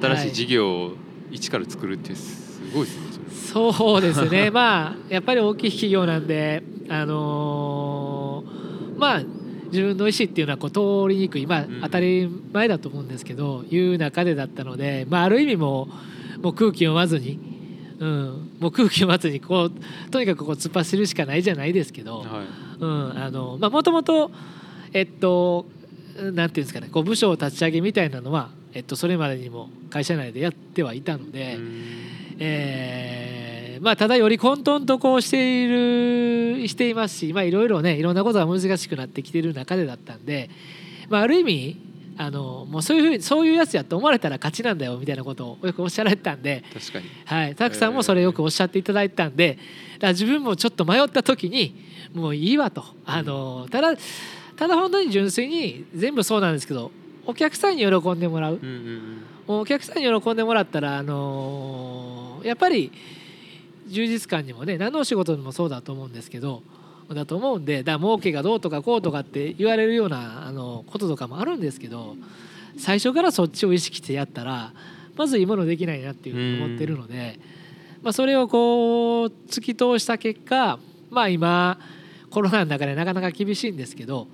[0.00, 0.92] 新しい事業を
[1.30, 3.72] 一から作るってすごいですねそれ。
[3.72, 4.50] そうですね。
[4.50, 9.22] まあやっぱり大きい企業なんであのーまあ
[9.70, 11.46] 自分の意思っていうのはこう通りにくい。
[11.46, 11.80] まあうん。
[11.82, 15.88] 当たり前だと思うんですけど、いう中でだったので、まあ、ある意味も
[16.38, 17.38] うもう空気読まずに、
[17.98, 22.26] うん、もう空気読まずにこうとにかくこう突っ走るしかないじゃないですけど、はい。
[22.80, 24.30] うん、あのまあもともと
[24.92, 25.66] えっと
[26.16, 31.56] なんていうんですかねこう部署を立ち上げみたいなのは、えっと、それまでにも会社内でやってはいたので。
[31.56, 31.84] うん。
[32.40, 40.50] えーまあ、ただより混沌とこうしているしていますしまあいろいろねいろんなことが難しくなってきている中でだったんで、
[41.08, 41.87] まあ、ある意味
[42.18, 47.06] あのもうそういうふうにそういうやつやと思われたら勝ちなんだよみたいなことをよくおっしゃられてたんで、確かに。
[47.24, 49.54] はい、たくさんもそれよくおっしゃっていただいてたんで。
[49.54, 51.74] だから自分もちょっと迷った時に
[52.12, 52.84] もういいわと。
[53.06, 53.96] あのただ
[54.56, 56.90] ただ本当に純粋に全部そうなんですけど
[57.26, 58.58] お客さんに喜んでもらう。
[58.62, 59.60] うんうんうん。
[59.60, 62.92] お客さんに喜んでもらったら、あのーやっぱり
[63.86, 66.62] 充実感にもね何のお仕事でもそうだと思うんですけど
[67.14, 72.16] だと思うんでだ儲けがどうとかこうとかって言われるようなあのこととかもあるんですけど
[72.78, 74.72] 最初からそっちを意識してやったら
[75.16, 77.38] まずいいものできないなっていうふうに思ってるので、
[78.02, 80.78] まあ、それをこう突き通した結果
[81.10, 81.78] まあ今
[82.30, 84.28] コロナの中でなかなか厳しいんですけど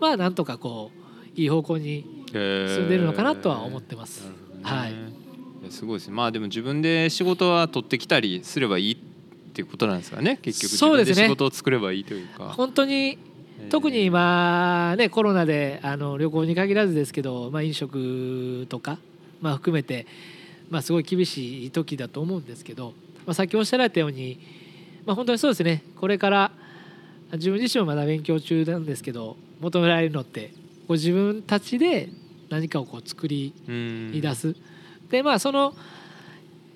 [0.00, 1.02] まあなんとかこう
[1.40, 4.24] いい方向に進んでるのかなとは思ってます。
[4.24, 5.02] なるほどね。
[5.62, 5.70] はい。
[5.70, 6.14] すごいですね。
[6.14, 9.11] まあでも自分で仕事は取ってきたりすればいい
[9.52, 12.54] っていうことなんですかね結局自分そうで仕事を作ればいいというか。
[12.56, 13.18] 本当に
[13.68, 18.98] 特に今ねコロナであの旅行に限らずですけど、まあ、飲食とか、
[19.40, 20.06] まあ、含めて、
[20.70, 22.94] まあ、すごい厳しい時だと思うんですけど、
[23.26, 24.40] まあ、さっきおっしゃられたように、
[25.04, 25.84] まあ、本当にそうですね。
[26.00, 26.50] これから
[27.32, 32.08] 自分自身もまだ勉強中なんですけど求められるのってこう自分たちで
[32.48, 34.20] 何かをこう作りうん。
[34.20, 34.56] 出す。
[35.10, 35.74] でまあその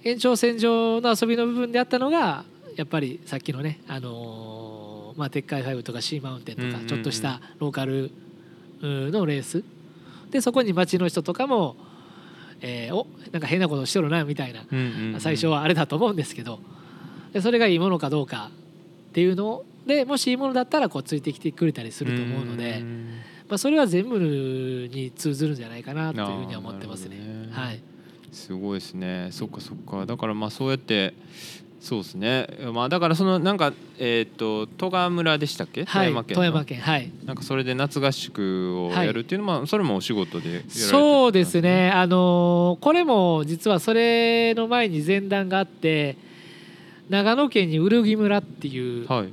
[0.05, 2.45] 延長線上の遊びの部分であったのが
[2.77, 8.11] やっぱりさっきのね、あのーまあ、鉄海ファイブとかシーマウンテンとかちょっとしたローカル
[8.83, 9.65] うのレース。
[10.31, 11.77] でそこに街の人とかも、
[12.61, 16.61] えーおなんか変なことしてるなみたいな最初はあれだと思うんですけど
[17.33, 18.51] でそれがいいものかどうか
[19.11, 23.07] っていうのでもしいいものだったらこうついてきてくれたりすると思うので、ん
[23.49, 27.17] まあ、それは全部に通ずるんじゃないかなというふうには思ってますね。
[27.17, 27.81] ねはい。
[28.33, 29.29] すごいですね。
[29.31, 30.05] そっかそっか。
[30.05, 31.15] だからまあそうやって
[31.87, 32.49] そうですね。
[32.75, 36.43] まあだからそのなんかえっ、と戸川村でしたっけ、はい、富山県の。
[36.43, 37.13] 富山県はい。
[37.25, 41.93] なんかそれで夏合宿をやるっていうのは、それもお仕事でやられてたんそうですね。
[41.93, 46.17] あのーこれも実はそれの前に前段があって
[47.09, 49.33] 長野県にウルギ村っていうはい。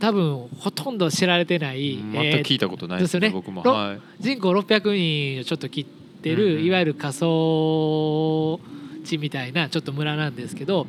[0.00, 3.62] 多分ほとんど知られてない、全くえー聞いたことないですね,、ですよね僕も。
[3.62, 4.00] ろはい。
[4.18, 5.84] 人口600人をちょっと切っ
[6.20, 6.58] てる、うん。
[6.58, 8.58] うんいわゆる過疎
[9.04, 10.88] 地みたいなちょっと村なんですけど、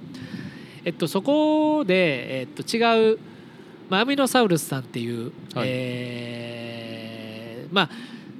[0.85, 3.19] えっと、そこで、えっと、違う、
[3.89, 7.89] まあ、アミノサウルスさんっていう、はいえーまあ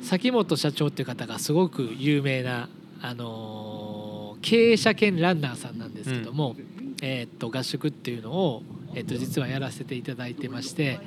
[0.02, 2.70] 崎本社長っていう方がすごく有名な、
[3.02, 6.56] あのー経営者兼ランナーさんなんですけども、
[7.02, 8.62] えっと合宿っていうのを、
[8.94, 11.00] えっと、実はやらせていただいてまして。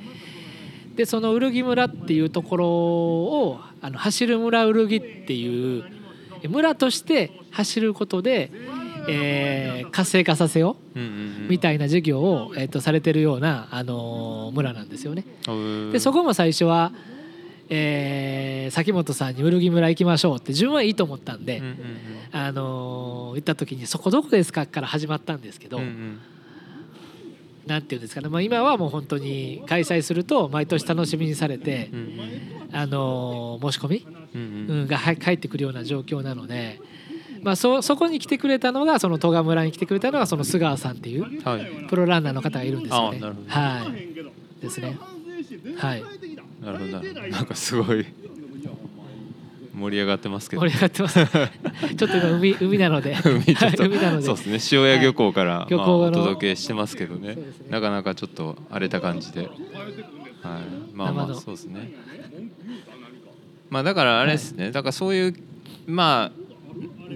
[0.96, 5.84] でそのウルギ村っていうところをあの走る村ウルギっていう、
[6.48, 8.50] 村として走ることで、
[9.08, 10.98] えー活性化させよう
[11.48, 15.24] みたいな授業を、えー、とされてるような、あのー村なんですよね。
[15.92, 16.92] でそここも最初は、
[17.68, 21.62] えー崎本さんに「ウルギ村行きましょう」って自分はいいと思ったんで、
[22.32, 26.18] あのー行った時に「そこどこですか?」から始まったんですけど、うんうん。
[27.66, 32.10] なんていうんですかね、まあ、今はもう本当に開催すると毎年楽しみにされてう、ん
[32.72, 34.40] あのー申し込み、うん
[34.70, 34.80] うん。
[34.80, 36.80] うん、がは返ってくるような状況なので、
[37.48, 41.86] まあ、そそこに来てくれたのがその戸賀村に来てくれたのがその菅川さんっていうはい。
[41.88, 43.20] プロランナーの方がいるんですよね。
[43.46, 44.60] はい。
[44.60, 44.98] ですね。
[45.78, 46.04] はい。
[46.60, 46.90] なるほど
[47.30, 47.40] な。
[47.40, 48.04] んかすごい
[49.72, 50.60] 盛り上がってますけど。
[50.60, 51.24] 盛り上がってます。
[51.96, 53.16] ちょっと今海海なので。
[53.24, 54.26] 海なので。
[54.26, 54.78] そうですね。
[54.78, 57.36] 塩谷漁港から、漁まあ、お届けしてますけどね。
[57.36, 57.38] ね。
[57.70, 59.50] なかなかちょっと荒れた感じで、はい、
[60.92, 61.94] まあまあそうですね。
[63.70, 64.70] まあだからあれですね。
[64.70, 65.34] だからそういう
[65.86, 66.47] まあ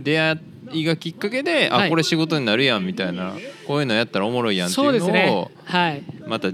[0.03, 0.41] 出会
[0.73, 1.87] いがきっかけで、はい。
[1.87, 3.35] あこれ仕事になるやんみたいな
[3.67, 5.31] こういうのやったらおもろいやんってそういうのですね。
[5.31, 5.51] を。
[5.65, 6.03] はい。
[6.27, 6.53] また違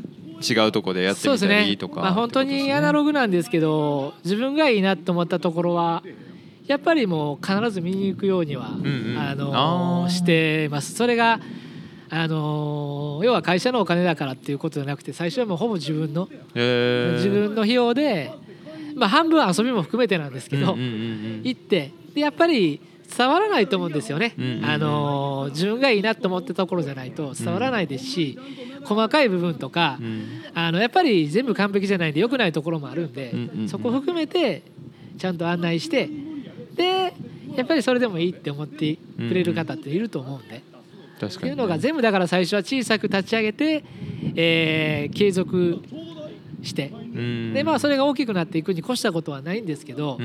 [0.68, 6.04] うとこでやってみたりとか、まあ、本当にアナログなんですけど自分がいいなと思ったところは
[6.66, 9.18] やっぱりもう必ず見に行くようには、んうん。
[9.18, 10.94] あのしてます。
[10.94, 11.40] それが
[12.10, 18.32] あの要は会社のお金だからっていうことじゃなくて最初はもうほぼ自分の自分の費用で、
[18.96, 20.94] まあ、半分遊びも含めてなんですけど、うんうんうんう
[21.38, 21.40] ん。
[21.44, 22.80] 行ってでやっぱり
[23.16, 28.38] 伝わらないと思うんですよね、あの自分がいいなと思ったところじゃないと伝わらないですし、
[28.84, 30.42] 細かい部分とか、うん。
[30.54, 33.32] あのやっぱり全部完璧じゃないんで良くないところもあるんで、
[33.68, 34.62] そこ含めて
[35.18, 36.08] ちゃんと案内して
[36.74, 37.14] で
[37.56, 40.62] やっぱりそれでもいいって思ってくれる方っていると思うんで、
[41.20, 41.30] 確かに。
[41.30, 43.84] ねっていうのが全部だから最初は小さく立ち上げて、
[44.34, 45.80] えー継続
[46.62, 46.97] してうん
[47.54, 50.18] でまあそれが大きくなっていくに越したことはないんですけど、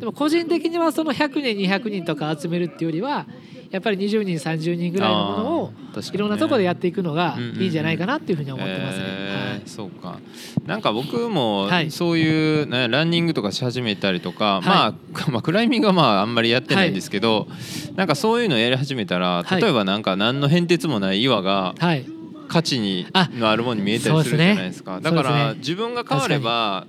[0.00, 3.26] でも個人的にはその100人200人とか集めるっていうよりは
[3.70, 5.72] やっぱり20人30人ぐらいのものを
[6.12, 9.04] いろんなところでやっていくのがいいんじゃないかなっていうふうに思ってますね。
[9.06, 10.18] えーそうか。
[10.66, 11.90] なんか僕もはい。
[11.90, 14.66] そういう、ね、ランニングとかし始めたりとか、い。
[14.66, 14.94] まあ、
[15.30, 17.48] まあクライミングはまああんまりやってないんですけど、
[17.96, 19.60] なんかそういうのやり始めたらはい。
[19.60, 22.21] 例えばなんか何の変哲もない岩がはい、はい
[22.52, 25.00] 価値にあのあるものに見えたりするじゃないですか。
[25.00, 26.86] だから自分が変われば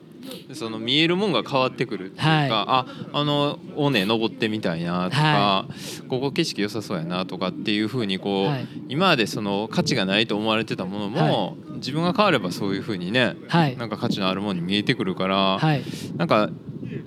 [0.54, 2.50] その見えるもんが変わってくるっていうか、はい。
[2.52, 5.66] ああの尾根登ってみたいなとか、は
[6.10, 8.68] ここ景色良さそうやなとかっていうふうにこう、はい。
[8.90, 13.78] 今までその価値がないと思われてたものも、自分が変わればそういうふうにねはい。
[13.78, 15.84] なんか価値のあるものに見えてくるから、はい。
[16.18, 16.50] なんか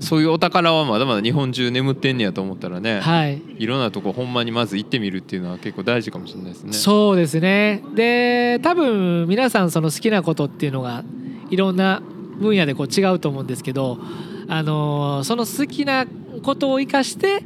[0.00, 3.42] そういうお宝はまだまだ日本中眠ってんねやと思ったらね、はい。
[3.58, 6.72] い、ろんなとこほんまにまず行ってみるっていうのは結構大事かもしれないですね。
[6.72, 7.82] そうですね。
[7.94, 11.04] で多分皆さんその好きなことっていうのが
[11.50, 12.02] いろんな
[12.38, 13.98] 分野でこう違うと思うんですけど、
[14.48, 16.06] あのーその好きな
[16.42, 17.42] ことを生かして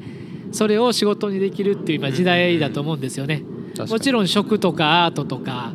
[0.53, 3.43] それを仕事にできるっていう今時代だと思うんですよね。
[3.69, 3.91] 確かに。
[3.91, 5.73] もちろん食とかアートとか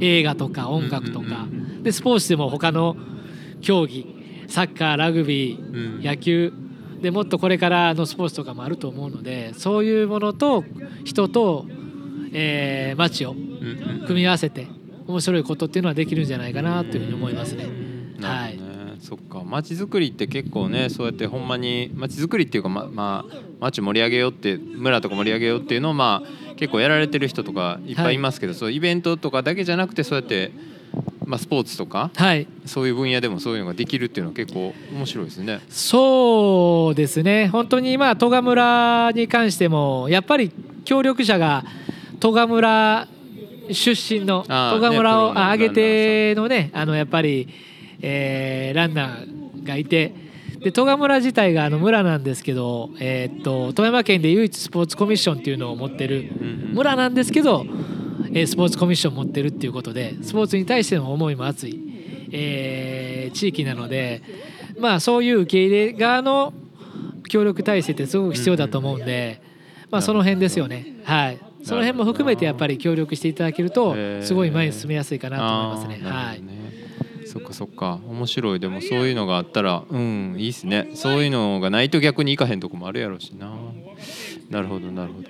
[0.00, 1.26] 映画とか音楽とか。
[1.26, 1.82] うんうんうん。
[1.82, 2.96] でスポーツでも他の
[3.60, 4.17] 競技
[4.48, 6.02] サッカーラグビーうん。
[6.02, 6.52] 野球。
[7.00, 10.64] でもっとこれからのスポーツとかもあると思うのでそういうものと
[11.04, 11.64] 人と、
[12.32, 13.34] えー街を
[14.06, 14.66] 組み合わせて
[15.06, 17.66] 面白いことっていうのはできるんじゃないかなというふうに思いますね。
[18.18, 19.42] なるほどね、そっか。
[19.44, 30.50] 街づくりって結構ねそうやってほんまに街づくりっていうかままあ街盛り上げようって村とか盛り上げようっていうのをまあ結構やられてる人とかいっぱいいますけど、そういうイベントとかだけじゃなくてそうやって、
[31.28, 32.46] まあ、スポーツとかはい。
[32.64, 35.60] そういう分野でもそういうのができるっていうのは結構面白いですね。
[35.68, 37.48] そうですね。
[37.48, 40.50] 本当にまあ戸賀村に関してもやっぱり
[40.86, 41.64] 協力者が
[42.18, 43.08] 戸賀村
[43.70, 44.48] 出身の戸
[44.80, 47.46] 賀村をねプロのあ上げてのねあのやっぱり、
[48.00, 50.14] えーランナーがいて
[50.60, 56.74] で戸賀村自体があの村なんですけど、えーっと富山県で唯一スポーツコミッションっていうのを持ってるうんうん。
[56.74, 57.66] 村なんですけど、
[58.30, 64.22] えースポーツコミッション持ってるっていうことでスポーツに対しての思いも熱い、えー地域なので
[64.78, 66.54] まあそういう受け入れ側の
[67.28, 69.42] 協力体制ってすごく必要だと思うんで、
[69.90, 70.96] まあその辺ですよね。
[71.04, 71.38] はい。
[71.62, 76.10] その辺も含めてやっぱり協力していただけるとすごい前に進めやすいかなと思いますね。
[76.10, 76.42] はい。
[77.26, 78.00] そっかそっか。
[78.08, 78.60] 面白い。
[78.60, 80.90] でもそういうのがあったらうんいいっすね。
[80.94, 83.52] そういうのがないと逆に行かへんとこもあるやろうしな。
[84.48, 85.28] なるほどなるほど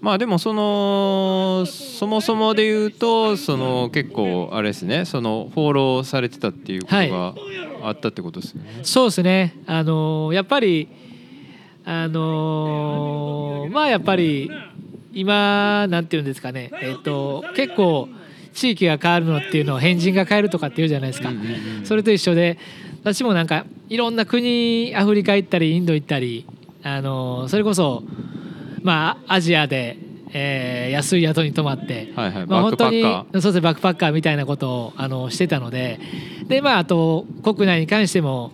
[0.00, 7.34] まあでもそのそもそもで言うとその結構あれですねそのフォローされてたっていうことが
[7.82, 9.54] あったってことですよね、そうですね。
[9.66, 10.88] あのーやっぱり
[11.84, 14.50] あのーまあやっぱり
[15.12, 16.70] 今なんていうんですかね。
[16.80, 18.08] えっ、と結構
[18.54, 21.30] 地域が変わるのっていうのを変人が変えるとかっていうじゃないですか、
[21.84, 22.58] それと一緒で
[23.02, 26.46] 私もなんかいろんな国アフリカ行ったりインド行ったり
[26.82, 28.02] あのそれこそ
[28.82, 29.96] まあアジアで、
[30.32, 33.02] えー安い宿に泊まって、はいはいまあ、本当にッ
[33.32, 36.00] カそうですねバックパッカーみたいなことをあのしてたので
[36.48, 38.52] でまああと国内に関しても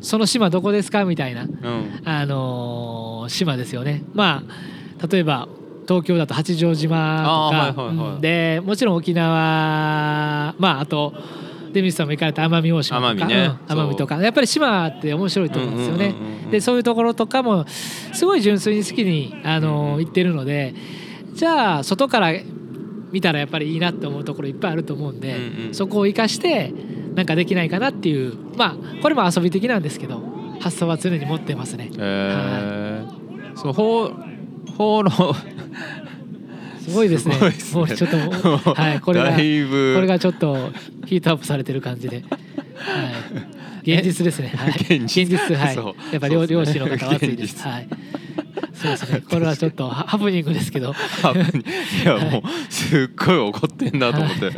[0.00, 2.08] その島どこですかみたいな、ーうん。
[2.08, 4.02] あのー島ですよね。
[4.12, 5.48] まあ例えば
[5.88, 8.14] 東京だと八丈島とか、はいはいはい。
[8.14, 11.14] うんでもちろん沖縄まああと
[11.74, 12.06] デミスさん。
[12.06, 13.78] も行かれた奄美大島とか奄美ねうん。
[13.78, 15.76] 奄美とかやっぱり島って面白いと思うん。
[15.76, 16.14] ですよね。
[16.50, 20.74] でそういうところとかもすごい純粋に好きに、あの行ってるので
[21.34, 22.32] じゃあ外から
[23.12, 25.20] 見たらやっぱりいいなって思うところいっぱいあると思うん。
[25.20, 25.74] で、うんうん。
[25.74, 26.72] そこを生かして
[27.14, 27.26] なん。
[27.26, 29.82] かできないかなっていうまあこれも遊び的なん。
[29.82, 30.20] ですけど
[30.60, 31.90] 発想は常に持ってますね。
[31.98, 33.24] えー
[33.56, 34.10] そう放
[34.76, 35.10] 放浪
[36.84, 37.34] すごいですね。
[37.34, 40.70] すごいねもうちょっと、 はい、これが、これがちょっと
[41.06, 42.16] ヒートアップされてる感じで。
[42.16, 42.22] は
[43.84, 43.92] い。
[43.92, 44.52] 現実ですね。
[44.56, 44.96] はい。
[44.96, 45.76] 現実はい。
[46.12, 47.66] やっぱ漁漁師の方は熱いです。
[47.66, 47.88] はい。
[48.74, 49.22] そうですね。
[49.28, 50.92] これはちょっとハハプニングですけど。
[50.92, 54.50] いやもうすっごい怒ってんなと思って、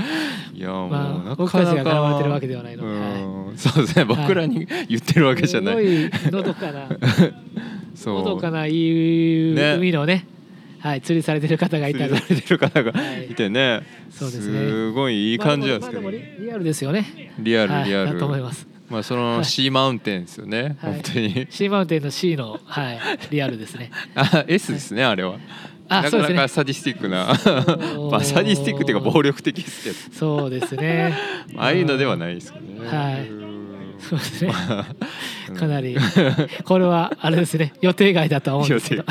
[0.55, 6.89] い、やもう、まあな僕たちかなかが絡まれてるわけではないのでうんそうですね僕らに言ってるわけじゃない、すごいのどかな、
[8.07, 10.27] のどかないいね海のね、
[10.87, 12.21] はい、釣りされてる方がいたり釣り。
[12.21, 13.33] されてる方がはい。
[13.33, 14.59] いてね、そうですね。
[14.69, 17.33] すごいいい感じなんですけど、まあでもまあでもリリアルですよね。
[17.41, 18.69] リアルリアル、はいだと思います。
[18.89, 19.37] まあそはい。
[19.39, 20.93] のシーマウンテンですよね、はい。
[20.93, 21.47] 本当に。
[21.51, 23.91] シーマウンテンの C の、はい、リアルですね。
[24.15, 25.39] あ S ですね、あれは。
[25.89, 26.37] なかあそうですね。
[26.37, 27.33] なかサディスティックな。
[27.99, 29.97] うまあサディスティックっていうか暴力的ですけど。
[30.17, 31.17] そうですね。
[31.59, 32.89] ああいうのではないですけどね。
[32.89, 33.29] はい。
[33.29, 33.47] うん
[33.99, 34.53] そうですね。
[35.49, 35.97] うんかなり、
[36.65, 39.05] これはあれですね、予定外だとは思うんですけど。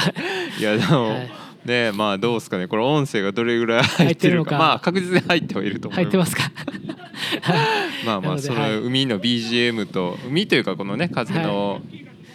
[0.60, 6.52] いやでも、はいねまあどうですかねこれ音声がどれぐらい入ってるかまあ確実に入ってはいると思い入ってますか？
[8.06, 11.82] まあまあそのはい海の BGM と海というかこのね風の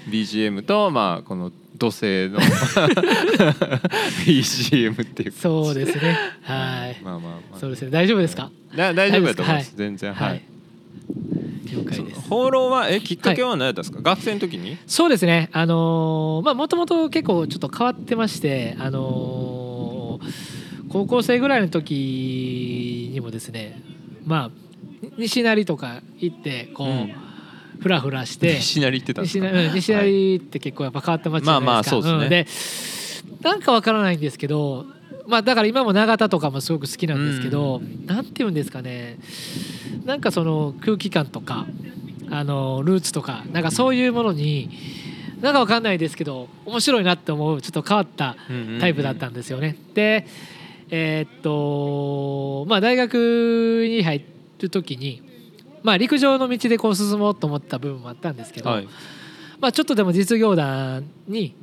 [0.08, 2.40] BGM とまあこの土星の
[4.26, 6.16] BGM っていうそうですね。
[6.42, 6.96] はい。
[7.02, 7.90] まあまあまあそうですね。
[7.90, 8.50] 大丈夫ですか？
[8.76, 10.42] だ大丈夫だと思いますはい全然はい、はい。
[11.72, 12.20] 了解です。
[12.28, 14.76] 放浪はえきっかけは何だったんですか、学生の時に？
[14.86, 15.48] そうですね。
[15.52, 20.30] あのーまあもともと結構ちょっと変わってまして、あのー
[20.90, 23.80] 高校生ぐらいの時にもですね、
[24.24, 24.50] まあ
[25.16, 27.14] 西成とか行ってこう、うん
[27.80, 28.56] フラフラして。
[28.56, 29.46] 西成行って西か？
[30.02, 31.66] 成って結構やっぱ変わった街じゃないですか。
[31.66, 32.46] まあまあそうですねんで
[33.42, 34.84] なんかわからないんですけど、
[35.30, 39.18] まあだから今も永田とかもすごく好きなんですけど、なんて言うんですかね。
[40.04, 41.66] なんかその空気感とか
[42.30, 44.70] あのルーツとかなんかそういうものに
[45.40, 48.36] なんかわかんないですけど面白いなって思うちょっと変わった
[48.80, 49.76] タイプだったんですよね。
[49.94, 50.26] で
[50.90, 54.24] えーっとまあ大学に入
[54.58, 55.30] る時に。
[55.82, 58.88] まあ、陸上の道でこう進もうと思った部分もあったんですけど、はい
[59.60, 61.54] まあ、ちょっとでも実業団に、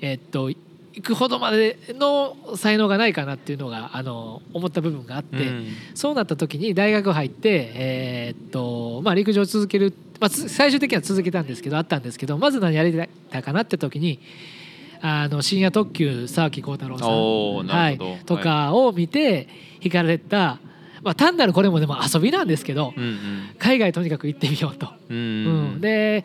[0.00, 0.50] えっと
[0.92, 5.66] 行くほどまでの才能がないかなっていうのがあの思った部分があって、うん。
[5.94, 12.92] そうなった時に大学入って、えーっとまあ、陸上を続ける、まあ、つ最終的には続けたんですけどあったんですけどまず何やり
[13.30, 14.18] たいかなって時に
[15.00, 19.48] あの深夜特急沢木幸太郎さん、はいとかを見て
[19.80, 20.58] 惹かれた、
[21.02, 23.16] まあ、単なるこれもでも遊びなんですけど、うんうん。
[23.58, 24.88] 海外とにかく行ってみようと。
[25.08, 25.16] うん。
[25.16, 25.20] う
[25.76, 26.24] ん、で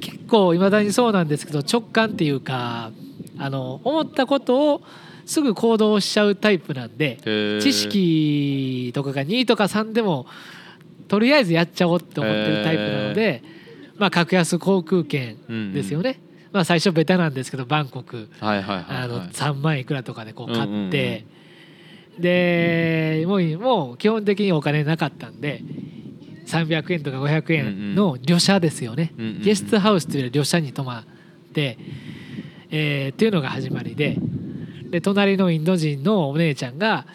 [0.00, 2.92] 結構いまだにそうなんですけど直感っていうか
[3.38, 4.82] あの思ったことを
[5.26, 7.18] すぐ行動しちゃうタイプなんで
[7.62, 10.26] 知識とかが2とか3でも
[11.08, 13.42] とりあえずやっちゃおうって思ってるタイプなので、
[13.96, 15.36] まあ、格安航空券
[15.72, 16.20] ですよね、
[16.52, 18.28] まあ、最初ベタなんですけどバンコク。
[18.40, 20.88] はいはいはいあのはい3万いくらとかでこう買うんうんうん。
[20.88, 21.24] って、
[22.18, 25.62] でもうもう基本的にお金なかったんで
[26.46, 29.42] 300円とか500円の旅社ですよね、うんうんうん。
[29.42, 31.04] ゲストハウスという旅社に泊まっ
[31.52, 31.78] て、
[32.70, 34.16] えーっていうのが始まりで
[34.90, 37.06] で隣のインド人のお姉ちゃんが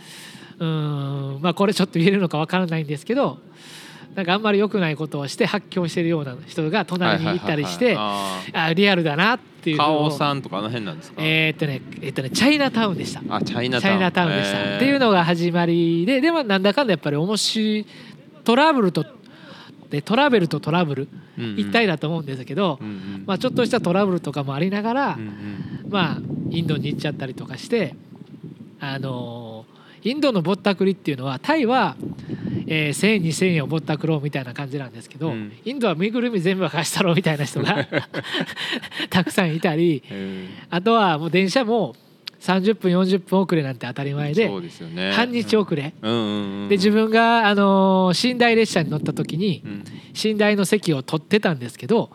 [0.60, 3.39] うんまあこれちょっと言えるのかわからないんですけど
[4.16, 13.22] なんかあんまり良くないことをして発狂してるような人が隣にいたりして、はいはいあリアルだなっていうのをカオさんとかあの辺なんですかえーっとねえっとねチャイナタウンでした。
[13.30, 17.86] あチャイナチャイナタウンでした、っていうのが始まりででもなんだかんだやっぱり面白い
[18.43, 19.06] トラブルと
[19.94, 21.08] でトラベルとトラブル。
[21.38, 22.80] 一体だと思うんですけど、
[23.28, 25.18] まあ、ちょっとしたトラブルとかもありながら、
[25.88, 26.18] まあ
[26.50, 27.96] インドに行っちゃったりとかして
[28.80, 29.66] あの
[30.02, 31.96] インドのぼったくりっていうのはタイは、
[32.66, 35.52] えー1,000円2,000円をぼったくろうみたいな感じなんですけど、うん。
[35.64, 37.88] インドは身ぐるみ全部貸したろうみたいな人が
[39.12, 40.02] たくさんいたり
[40.72, 41.96] あとはもう電車も
[42.44, 45.12] 30分40分遅れなんて当たり前でね。
[45.14, 46.12] 半日遅れ、うん。
[46.12, 49.84] うんうんで自分が、あのー寝台列車に乗った時にうん。
[50.22, 52.12] 寝台の席を取ってたんですけど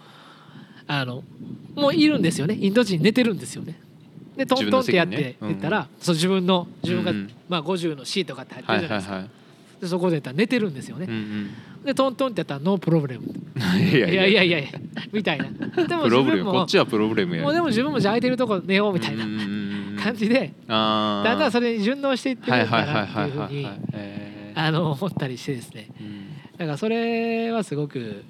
[0.87, 1.23] あの
[1.75, 2.57] もういるんですよね。
[2.61, 3.81] インド人寝てるんですよね。
[4.37, 5.37] でトントンってやって自分の席にね。
[5.41, 5.49] うん。
[5.49, 7.17] 言ったら、そう自分の自分が、うん。
[7.17, 9.29] うんまあ、50のとかって入ってはいるじゃないですか、
[9.81, 11.51] でそこで寝てるんですよね、うん
[11.85, 14.69] でトントンってやったらノープロブレムうんいやいやいやいや
[15.13, 15.45] みたいな。
[15.87, 16.59] でも自分もム。
[16.59, 19.25] こっちはプロブレムやもうでも自分もじゃあ空いてるとこ寝ようみたいな
[20.09, 28.25] 感じであだんだんそれれに順応していってるのかなっていうふうにえあの思ったりしてですねーだからそれはすごく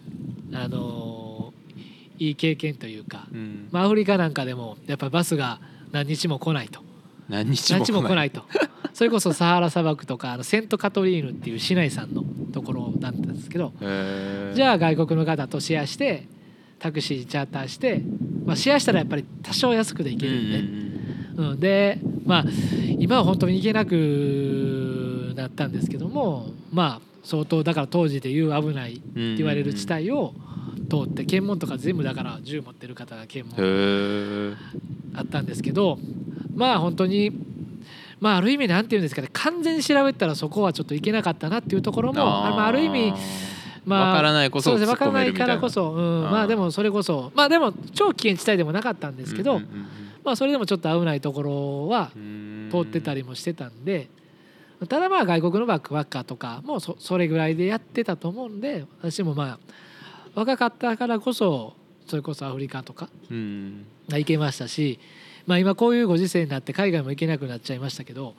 [0.52, 1.52] あの
[2.18, 5.60] いい経験というか、うんまあ、アフリカなんかでもやっぱりバスが
[5.92, 6.80] 何日も来ないと
[7.28, 8.42] 何日何も来ないいと
[8.92, 13.72] それこそサハラ砂漠とかあのセントカトリーヌっていう市内さんのところだったんですけど
[14.54, 16.26] じゃゃあ外国の方とシェアして
[16.78, 18.02] タクシーチャーターして、
[18.44, 20.87] まあ、シェアしたらやっぱり多少安くで行けるんで、うん、
[21.58, 22.44] でまあ
[22.98, 29.02] 今は本当に行けなくなったんですけどもまあ相当だから当時でいう危ないって
[29.36, 30.34] 言われる地帯を
[30.90, 34.54] 通って検問とか全部だから銃持ってる方が検へ問え
[35.14, 35.98] あったんですけど
[36.54, 37.32] まあ本当に
[38.18, 43.14] まあある意味なんていうんですかね完全に調べたらそこはちょっといけなかったなっていうところもあまあある意味
[43.84, 52.10] まあわからないこそそうですね分からないからこそ、うん、まあでもそれこそまあでも超危険地帯でもなかったんですけど、うんうんまあそれでもちょっと危ないところは
[52.70, 54.08] 通ってたりもしてたんで
[54.88, 59.58] ただまあ外国のバックパッカーとかもそそれぐらいでやってたと思うんで私もまあ
[60.34, 61.74] 若かったからこそ
[62.06, 63.86] それこそアフリカとかうん。
[64.16, 64.98] 行けましたし、
[65.46, 68.34] まあ、今こういうご時世になって海外も行けなくなっちゃいましたけど、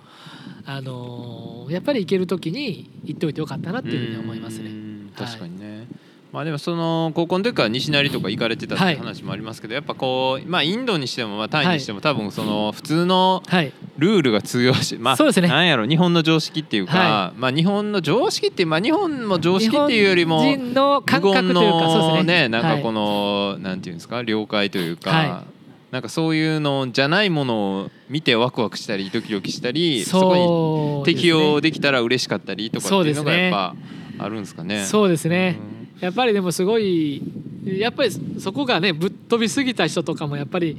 [0.65, 4.71] あのーやっぱり行ける時に行っておいてよかったなっていうふうに思いますね。
[5.15, 5.87] 確かにね、
[6.31, 8.95] まあでもその高校の時から西成とか行かれてたってはい。
[8.97, 15.47] 話もありますけど、やっぱこうまあインドにしてもまあタイにしても多分その普通のはい、ルールが通用しまあそうですね。
[15.47, 25.43] なんやろ日本の常識っていうか、はまあ日本の常識ってまあ日本も常識っていうよりも日本人の感覚というかそうですのねねなんかこの、なんていうんですか了解というか、は
[25.89, 33.75] なんかそういうのじゃないものを見てワクワクしたりドキドキしたりそこに適用できたら嬉しかったりとかっていうのがやっぱ
[34.19, 34.85] あるんですかね。
[34.85, 37.21] そうですね、うんやっぱりでもすごい
[37.65, 40.77] やっぱりそこがねぶっ飛びすぎた人とかもやっぱり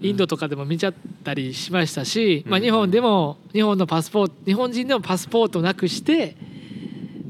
[0.00, 0.94] インドとかでも見ちゃっ
[1.24, 6.36] たりしましたし、まあ、うん日本でも日本のパスポート日本人でもパスポートなくして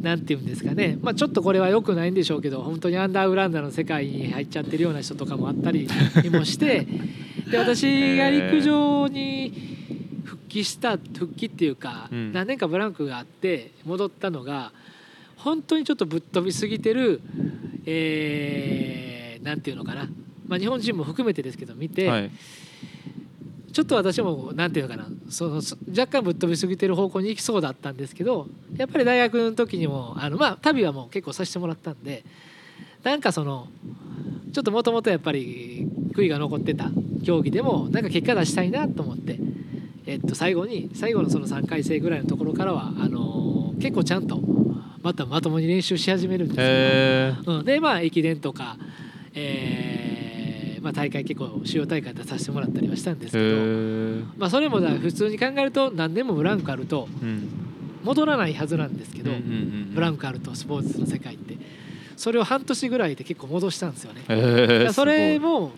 [0.01, 5.89] なんていうんですかね、まあ、ちょっとこれは良くないんでしょうけど本当にアンダーグラウンドの世界に入っちゃってるような人とかもあったり
[6.31, 6.87] もして
[7.51, 9.53] で私が陸上に
[10.25, 12.33] 復帰した復帰っていうか、うん。
[12.33, 14.73] 何年かブランクがあって戻ったのが
[15.47, 17.21] 本当にちょっとぶっ飛びすぎてる、
[17.87, 20.09] えーなんていうのかな、
[20.49, 22.31] まあ、日本人も含めてですけど見て、はい。
[23.73, 25.07] ちょっと私もなんていうのかな。
[25.31, 32.25] そのそ若干ぶっ飛びすぎてる方向に行きそうだったんですけどやっぱり大学の時にもあのまあ旅はもう結構させてもらったんで
[33.03, 33.69] なんかその
[34.53, 36.91] ちょっともともとやっぱり悔いが残ってた
[37.25, 39.39] 競技でもなんか結果出したいなと思って、
[40.07, 44.41] えっと、最後に最後のその3回生ぐらいのところからはあの結構ちゃんと
[45.07, 46.67] またまともに練習し始めるんですよ。
[46.67, 48.77] へうん、でまあ駅伝とか、
[49.35, 57.49] えーまあ、大会結構主要大会出させてもらったりはしたんですけど、えまあ、それもだ普通に考えると何年もブランクあるとうん
[58.03, 59.31] 戻らないはずなんですけど、
[59.95, 61.57] ブランクあるとスポーツの世界って。
[62.17, 64.91] それを半年ぐらいで結構戻したんですよね。
[64.93, 65.73] それも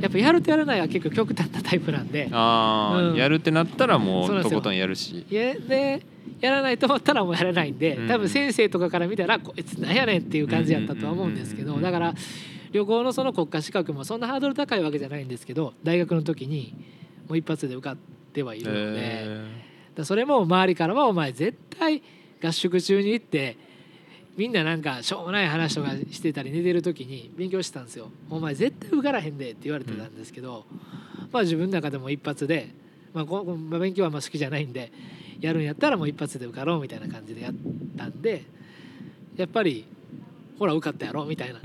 [0.00, 2.28] やっぱやるとやらないは結構極端なタイプなんで。
[2.30, 3.16] あーうん。
[3.16, 5.24] やるってなったらもそうとことんやるし。
[5.30, 6.02] で
[6.40, 12.14] やらないと思ったらもうやらないんでうん多分先生とかから見たらこいつなんやねんっていう感じやったとは思うんですけどだから
[12.72, 16.74] 旅行のその国家資格もそんなハードル高いわけじゃないんですけど大学の時に
[17.28, 17.96] もう一発で受かっ
[18.32, 18.98] てはいるので。
[19.00, 19.66] へ
[19.96, 22.02] だそれも周りからは「お前絶対
[22.44, 23.56] 合宿中に行って
[24.36, 28.10] みんななんかしょうもない話とかしてたり寝てる時に勉強してたんですよ。
[28.28, 30.66] お前絶対受からへんでって言われてたんですけど、
[31.32, 32.68] まあ自分の中でも一発で、
[33.14, 34.92] まあ、勉強はあんま好きじゃないんで
[35.40, 37.54] やるんやったらもう一発で受かろうみたいな感じでやっ
[37.96, 38.44] たんで
[39.36, 39.86] やっぱり
[40.58, 41.60] ほら受かったやろみたいな。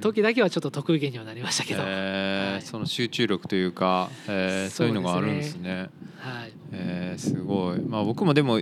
[0.00, 5.90] 時だけはちょっと得意げにはなりましたけど、えその集中力というかへえそういうのがあるんですね。
[6.18, 7.80] はい、へえすごい。
[7.80, 8.60] まあ僕もでも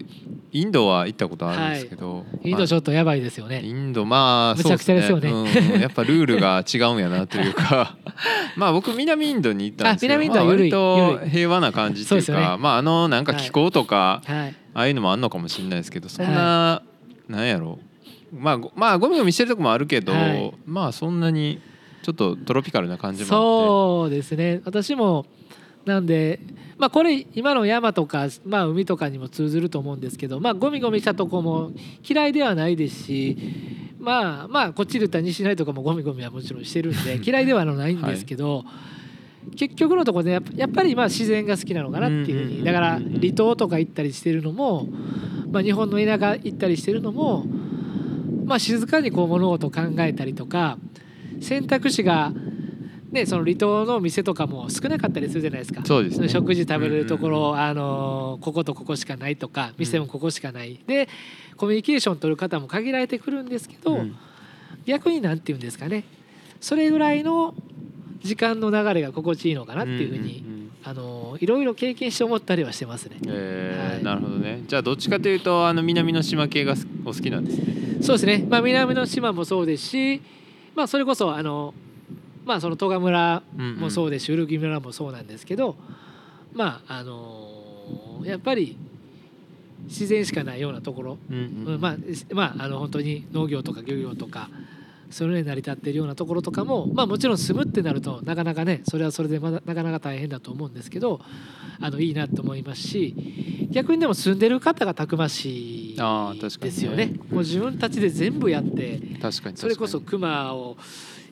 [0.52, 2.24] インドは行ったことあるんですけど。
[2.42, 3.60] インドちょっとやばいですよイね。
[3.60, 5.80] ンドまあむちゃくちゃですよね。
[5.80, 7.96] やっぱルールが 違うんやなというか。
[8.56, 14.54] まあ僕南インドに行ったんですけどあ南インドは割緩と平和な感じっていうかまああのなんか気候とかはい。
[14.74, 16.82] ああいうのもあんのかもしれないですけどそんな
[17.28, 17.78] なんやろ
[18.34, 20.54] まあごまあゴミゴミしてるとこもあるけどはい。
[20.66, 21.60] まあそんなに
[22.02, 24.60] ちょっとトロピカルな感じもあそうですね。
[24.64, 25.26] 私も
[25.84, 26.40] なんで
[26.76, 31.72] まあこれ今の山とか、まあ、海とかにも通ずると思うんですけどまあゴミゴミしたとこも
[32.08, 33.36] 嫌いではないですし
[33.98, 38.64] まあまあこっちで言ったら西成とかもゴミゴミはもちろんしてるんで 嫌いではないんですけど、
[39.56, 44.88] 結局のところでやっぱりまあ自然が好きなのかなっていうふうにだから離島とか行ったりしてるのも、
[45.50, 47.46] まあ、日本の田舎行ったりしてるのも、
[48.44, 50.78] まあ、静かにこう物事を考えたりとか
[51.40, 52.32] 選択肢が、
[53.10, 55.82] ね、その離島の店とかも少なかったりするじゃないですか。
[55.84, 56.28] そうですね。
[56.28, 61.08] 食事食べれるところ、あのこことここしかないとか店もここしかない、で
[61.56, 64.16] コミュニケーション取る方も限られてくるんですけど、うん。
[64.86, 66.04] 逆に何て言うんですかね。
[66.60, 67.54] それぐらいの
[68.22, 70.44] 時間の流れが心地いいのかなっていうふうに、
[70.86, 73.16] あのいろいろ経験して思ったりはしてますね。
[73.26, 74.04] えーはい。
[74.04, 74.62] なるほどね。
[74.66, 78.02] じゃあどっちかというとあの南の島系がすお好きなんですね。
[78.02, 80.20] そうですね、まあ、南の島もそうですし、
[80.74, 81.72] まあ、それこそあの、
[82.44, 83.42] まあ、その戸賀村
[83.78, 85.76] もそうですし、古着村もそうなんですけど
[86.52, 88.76] まああのやっぱり
[89.84, 91.38] 自然しかないようなところ、うんう
[91.70, 91.74] ん。
[91.74, 91.96] うんまあ
[92.32, 94.50] まああの本当に農業とか漁業とか
[95.14, 101.20] それで成り立っているようなところとかも、まあ、もちろん住むってなるとなかなかねそれはそれでまだなかなか大変だと思うんですけど
[101.80, 107.14] あのいいなと思いますし逆にでも住んでる方がたくましいですよね。
[107.30, 109.00] もう自分たちで全部やって
[109.54, 110.76] それこそ熊を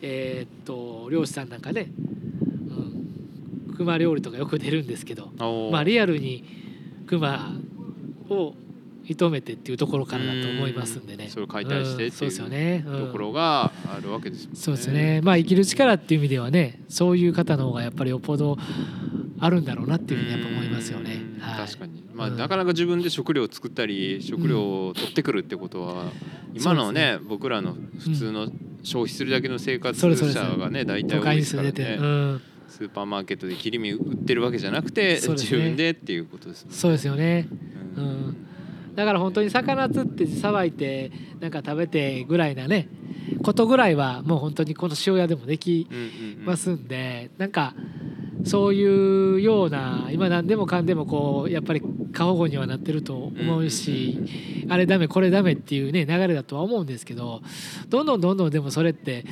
[0.00, 1.90] えーっと漁師さんなんかね、
[3.68, 5.32] うん、熊料理とかよく出るんですけど
[5.72, 6.44] まあリアルに
[7.08, 7.56] 熊
[8.30, 8.54] を
[9.04, 11.28] 射止めてっていうところからだと思いますんでね。
[11.28, 12.12] それを解体してっていうん。
[12.12, 12.84] そうですよね。
[12.86, 13.06] うん。
[13.06, 14.60] ところがあるわけですもんね。
[14.60, 15.20] そうですね。
[15.22, 18.56] まあ生きる力っていう意味ではね、そういう方の方がやっぱりよっぽど
[19.40, 21.14] あるんだろうなっていうふうにやっぱ思いますよね。
[21.14, 21.40] うん。
[21.40, 22.36] はい、確かに、まあうん。
[22.36, 26.12] なかなか自分で食料を作ったり食料を取ってくるってことは、
[26.54, 28.48] 今のね僕らの普通の
[28.82, 36.72] 消費するだけの生活者がね大体多いですからね、うん、スーパーマーケットで切り身売ってるわけじゃなくて、自分でっていうことですね。
[36.72, 37.48] そうですよね。
[37.96, 38.36] ううんん。
[38.94, 42.88] だから本当に魚釣ってさばいてなんか食べてぐらいなね
[43.42, 45.88] ことぐらいはもう本当にこの塩屋でもでき
[46.44, 47.74] ますんで、なんか
[48.44, 51.82] そういうような今何でもかんでもこうやっぱり
[52.12, 54.18] 過保護にはなってると思うし、
[54.68, 57.42] あれダメこれダメっていうね流れだとは思うんですけど
[57.88, 59.24] どんどんどんどんでもそれって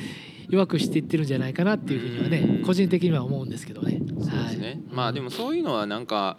[0.49, 4.01] 弱くしていってるんじゃないかなっていうふうにはね、うん個人的には思うんですけどね。
[4.19, 6.37] そうですね、まあでもそういうのはなんか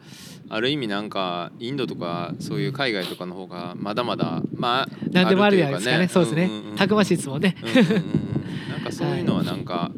[0.55, 6.09] ある意味なんかインドとかそういう海外とかの方がまだまだまあ何でもあるじゃないとですかね。
[6.09, 6.47] そうですね。
[6.47, 7.57] んんうんたくましいですもんね。
[7.63, 8.03] うんうんうんうん
[8.69, 9.93] なんかそういうのはなんか、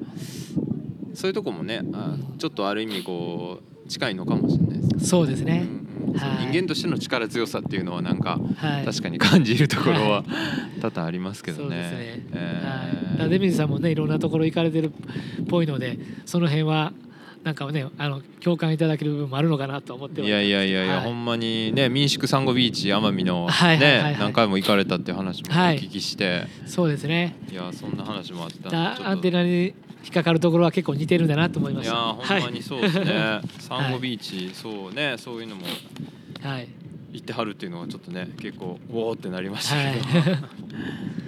[1.14, 5.04] そういうとこもねあちょっとある意味こう近いのかもしれないですね。
[5.04, 5.66] そうですね。
[5.68, 5.84] うん
[6.14, 8.84] 人間としての力強さっていうのはなんかはい。
[8.84, 10.24] 確かに感じるところは
[10.80, 11.64] 多々ありますけどね。
[11.64, 12.26] そうですね。
[12.32, 13.52] えーはい。
[13.52, 14.92] さんもねいろんなところ行かれてる
[15.42, 16.92] っぽいので、その辺は
[17.44, 21.04] なんかねあの共感いただける部分もあるのかなと思ってはいやいやいやいや、はい。
[21.04, 24.18] ほんまにね民宿サンゴビーチ奄美のね、はいはいはいはい。
[24.18, 25.78] 何回も行かれたっていう話もおはい。
[25.78, 27.36] 聞きして、そうですね。
[27.50, 29.08] い、やそんな話もあった。
[29.08, 29.74] アンテナに
[30.04, 31.92] 引っかかるところは結構似てるんだなと思いました。
[31.92, 33.62] いやほんまにそうですね、はい。
[33.62, 35.66] サンゴビーチ、そうねそういうのも
[36.42, 36.68] はい。
[37.12, 40.38] 行ってはるっていうのはちょっとね結構おおってなりましたはけど、い。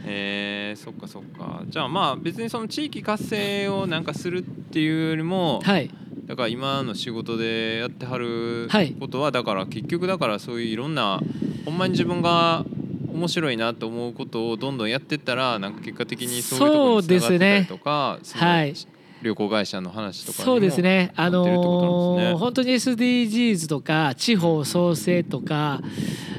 [0.09, 1.63] えー、そっかそっか。
[1.69, 5.91] じゃあまあ別にその地域活性をなんかするっていうよりも、はい。
[6.27, 8.93] だから今の仕事でやってはるはい。
[8.99, 11.21] ことはだから結局だからそういういろんな
[11.65, 12.65] ほんまに自分が
[13.13, 18.75] 面白いなと思うことをどんどんやってったらなんか結果的にそういうところにつながってたりとかそのはい。
[19.23, 21.11] 旅行会社の話とかそうですね。
[21.17, 25.81] あのー本当に SDGs とか地方創生とか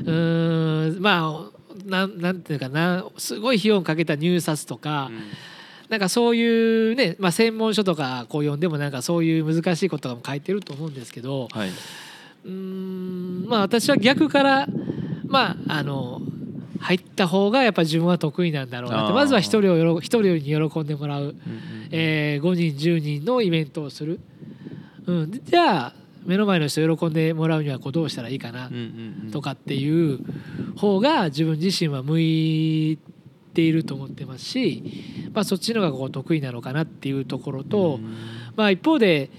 [0.06, 5.22] うーんまあなんなんていうかなすごい費用をかけた入札とか、うん
[5.90, 11.70] なんかそういうね、まあ、専門書とかこう読んでもなんかそういう難しいことも書いてると思うんですけどはい。
[12.46, 14.68] うーんまあ私は逆から
[15.28, 16.22] まああの
[16.80, 21.36] 入った方がやっぱ自分は得意なんだろうなってまずは一人をよろ一人に喜んでもらう、うんうん
[21.92, 24.20] えー5人10人のイベントをする、
[25.06, 25.94] うん、でじゃあ
[26.26, 28.70] 目の前の人を喜んでもらうにはこうどうしたらいいかな
[29.32, 30.20] とかっていう
[30.76, 33.00] 方が自分自身は向い
[33.58, 34.84] ていると思ってますし、
[35.34, 38.16] まあ、そっちの方がこう得意なのかなっていうところと、うん
[38.56, 39.32] まあ、一方で、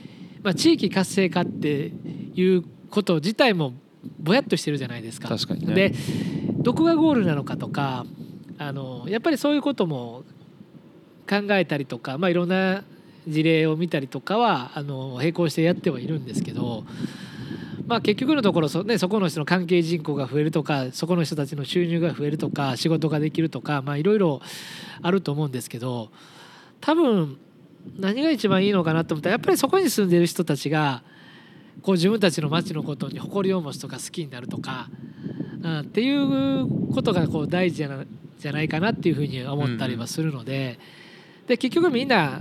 [0.43, 1.93] まあ、地域活性化って
[2.35, 3.75] いうこと自体も
[4.19, 5.29] ぼやっとしてるじゃないですか。
[5.29, 5.95] 確かにねで
[6.57, 8.05] どこがゴールなのかとか
[8.59, 10.25] あのやっぱりそういうことも
[11.31, 12.83] 考えたりとか、まあ、いろんな
[13.29, 16.85] 事例を見たりとかはあの並行してやってはいるんですけど、
[17.89, 24.43] まあ、結局のところそ,、ね、そこの人の関係人口が増えるとかそこの人たちの収入が増えるとか仕事ができるとか、いろいろ
[25.01, 26.11] あると思うんですけど
[26.81, 27.39] 多分
[27.99, 31.03] 何が一番いいのかなと思ったらやっぱりそこに住んでる人たちが
[31.83, 34.91] こう自分たちの町のことに誇りを持つとか好きになるとか、
[35.63, 38.05] うん、っていうことがこう大事じゃな
[38.39, 40.79] じゃないかなっていうふうに思ったりはするので,、
[41.49, 42.41] で結局みんな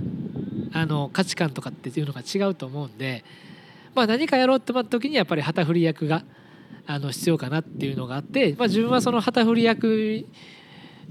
[0.72, 3.24] あの価値観とかっていうのが違うと思うんで、
[3.94, 6.24] まあ、何かやろうって思った時にやっぱり旗振り役が
[6.86, 10.26] あの必要かなっていうのがあって、まあ、自分はその旗振り役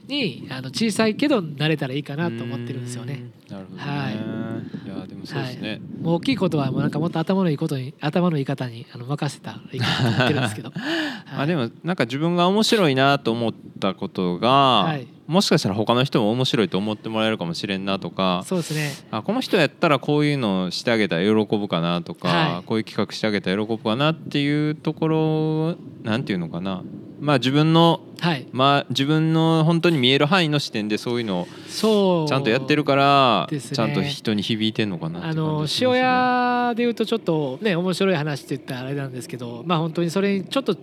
[0.07, 3.25] にあの小さいけど慣れたらいいかなと思ってるんですよね。
[3.49, 3.55] うん。
[3.55, 4.13] なるほどね、はい。
[4.13, 10.71] い、やでもそうですね、もう大きいことはもうなんかもっと頭のいいことに頭のいい方にあの任せたらいいかなと思ってるんですけど、
[11.32, 18.91] まあでもなんか自分が面白いなと思ったことが、はいもしかしたら他の人も面白いと思ってもらえるかもしれんなとかそうですね。
[19.11, 22.63] あこの人やったらこういうのしてあげたら喜ぶかなとか、はい。
[22.63, 26.82] こういう企画してあげたら喜ぶかなっていうところなんていうのかな。
[27.19, 28.47] まあ自分のはい。
[28.51, 32.30] まあ自分の本当に見える範囲の視点でそういうのをそう。
[32.30, 33.59] ちゃんとやってるから、ね。
[33.59, 40.78] ちゃんと人に響いてんのかなってあの塩屋でいうとちょっとね面白い話って言ったらあれなんですけどまあ本当にそれにちょっと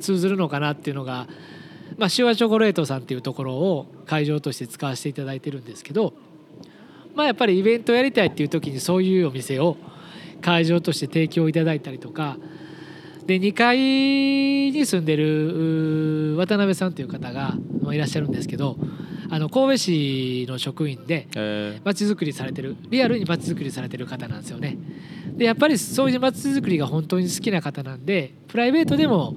[0.00, 1.26] 通ずるのかなっていうのが、
[1.98, 6.14] まあ、塩屋チョコレートさんっていうところを会場として使わせていただいてるんですけど
[7.14, 9.76] まあやっぱりイベントやりたいっていう時にそういうお店を
[10.40, 12.36] 会場として提供いただいたりとか
[13.26, 13.76] で2階
[14.70, 18.76] に住んでる渡辺さんという方がまあいらっしゃるんですけど
[19.30, 24.78] あの神戸市の職員でえ街づくりされてるリアルに街づくりされてる方なんですよね。
[25.36, 29.34] でやっぱりそういう街づくりが本当に好きな方なんでプライベートでも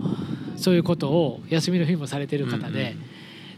[0.61, 2.95] そういうことを休みの日もされてる方で、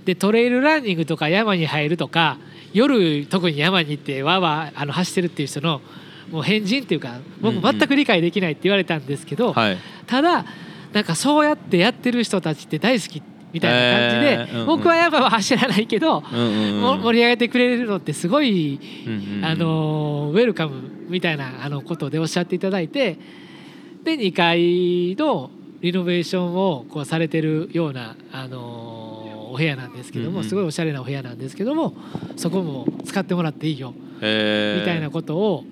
[0.05, 2.37] でトレイルランニングとか山に入るとか
[2.73, 5.81] 夜特に山に行ってわーわーあの走ってるっていう人の
[6.31, 9.77] もう変人っていうか僕全く理解できないって言われたんですけど、ーはい。
[10.07, 10.45] ただ
[10.91, 14.65] なんかそうやってやってる人たちって大好きみたいな感じで、えーうんうん。
[14.67, 16.81] 僕は山は走らないけど、うんうんうん。
[16.81, 19.45] も盛り上げてくれるのってすごいうんうんうん。
[19.45, 23.17] あのウェルカムみたいなあのことでおっしゃっていただいて
[24.03, 25.51] で2階の
[25.83, 31.93] リノベーションをこうされてるようなあのお部屋なんですけどもすごいおしゃれなお部屋なんですけども
[32.37, 34.79] そこも使ってもらっていいよえー。
[34.79, 35.65] みたいなことを、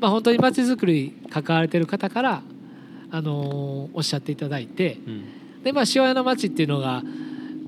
[0.00, 2.42] まあ、本当に街づくり関われてる方から
[3.10, 5.62] あのおっしゃっていただいてうん。
[5.62, 7.02] でまあ塩屋の町っていうのが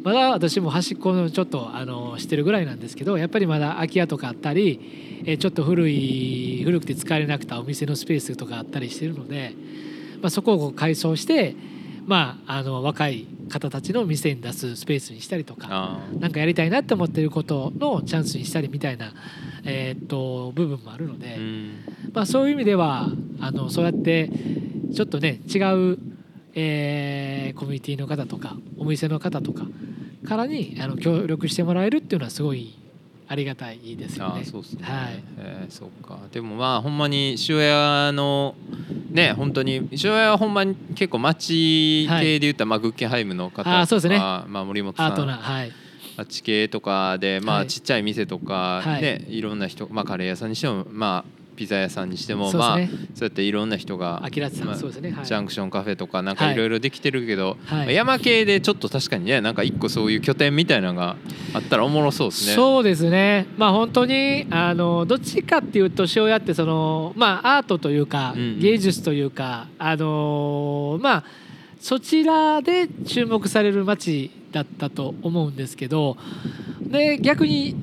[0.02, 9.54] まだ私も端っこのちょっとあのしてるぐらいなんですけどやっぱりまだ空き家とかあったりえーちょっと古い古くて使えれなくたお店のスペースとかあったりしてるので、
[10.20, 11.56] まあ、そこを改装して、
[12.06, 19.12] まあ、あの若い方たちの店に出すスペースにしたりとかあーなんかやりたいなって思ってることのチャンスにしたりみたいな、
[19.64, 21.34] えーっと部分もあるので。
[21.36, 21.72] うん
[22.12, 23.08] まあ、そういう意味では
[23.40, 24.30] あのそうやって
[24.94, 25.58] ちょっとね違
[25.92, 25.98] う、
[26.54, 29.66] えーコミュニティの方とかお店の方とか
[30.26, 32.74] からにあの協力してもらえるっていうのはすごい
[33.28, 34.40] ありがたいですよね。
[34.40, 35.22] あーそうっすね、はい。
[35.38, 36.18] えーそうか。
[36.32, 38.54] でもまあほんまに塩屋の
[39.10, 44.18] ね本当に塩屋はほんまに結構町系で言ったら、まあグッケンハイムの方とかあーそうですね。
[44.18, 45.06] まあ、森本さん。
[45.06, 45.72] アートなはい。
[46.16, 47.62] 町系とかでまはい。
[47.64, 49.02] あちっちゃい店とかはい。
[49.02, 52.88] ね、い、ろんな人まあカレー屋さんにしてもまあピザ屋さんにしてもそうまあそう
[53.22, 56.54] やっていろんな人がジャンクションカフェとかなんかはい。
[56.54, 61.16] いろいろできてるけど、山系でちょっと確かにねなんか一個そういう拠点みたいなのが
[61.52, 62.54] あったらおもろそうですね。
[62.54, 63.46] そうですね。
[63.56, 71.24] まあ本当にあのどっちかっていうと塩屋ってそのまあアートというか芸術というか、あのまあ
[71.80, 76.16] そちらで注目される街だったと思うんですけど
[76.80, 77.74] で逆に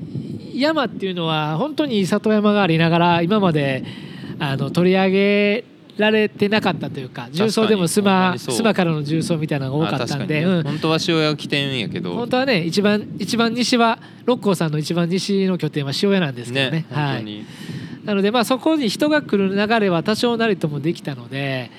[0.60, 3.84] 山っていうのは本当に里山がありながら今まで
[4.38, 5.64] あの取り上げ
[5.96, 10.44] られてなかったというか重曹でもスマスマからの重曹みたいなのが多かったんで、ね。
[10.44, 10.62] うん。
[10.64, 12.14] 本当は塩屋起点やけど。
[12.14, 16.86] 本当はね一番一番西は六甲さんの一番西の拠点は塩屋なんですけどね。
[16.90, 17.44] はい、
[18.04, 21.70] なのでまあそこに人が来る流れは多少なりともできたので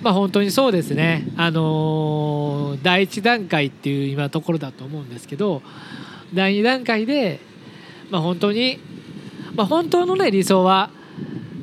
[0.00, 1.26] まあ本当にそうですね。
[1.36, 5.62] あのー第一段階っていう今ところだと思うんですけど
[6.34, 7.40] 第二段階で
[8.10, 8.78] まあ本当に
[9.54, 10.90] まあ本当のね理想は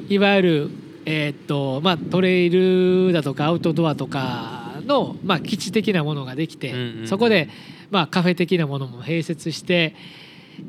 [0.09, 0.69] いわゆる
[1.05, 7.07] えーっとまあトレイルだとかアウトドアとかのまあ基地的なものができて、うんうんうん。
[7.07, 7.49] そこで
[7.91, 9.95] まあカフェ的なものも併設して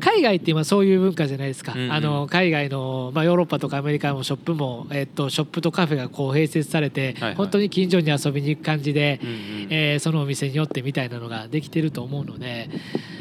[0.00, 1.92] 海外って今そういう文化じゃないですか、うんうん。
[1.92, 7.34] あの海外の、まあ、ヨーロッパとかアメリカのショップも、えっと、ショップとカフェがこう併設されて、はいはい。
[7.34, 12.68] 本当に近所に遊びに行く感じで、うんうんえーそのお店によってみたいなのができてると思うので、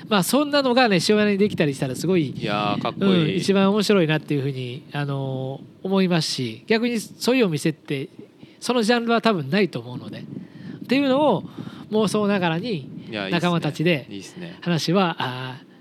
[0.09, 8.09] まあ、そんなのがね塩屋にできたりしたらすごいいやーかっこうん、いい、一番面白いなっていうふうに、あのー思いますし逆にそういうお店って
[8.59, 10.21] そのジャンルは多分ないと思うので
[10.83, 11.43] っていうのを
[11.91, 12.89] 妄想ながらに
[13.31, 14.57] 仲間たちでいいっすね。
[14.61, 15.74] 話はあー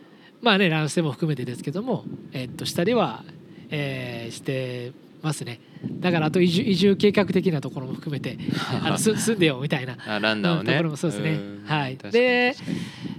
[0.45, 3.25] まあねランステも含めてですけども、えっとしたりは、
[3.71, 4.93] えーして
[5.23, 5.59] ますね。
[6.01, 8.37] だからあと移住移住計画的なところも含めて
[8.85, 11.33] あのす住んでよみたいなあランナーをね、うんところもそうですね。
[11.37, 11.63] ん。
[11.65, 11.97] はい。
[12.13, 12.55] で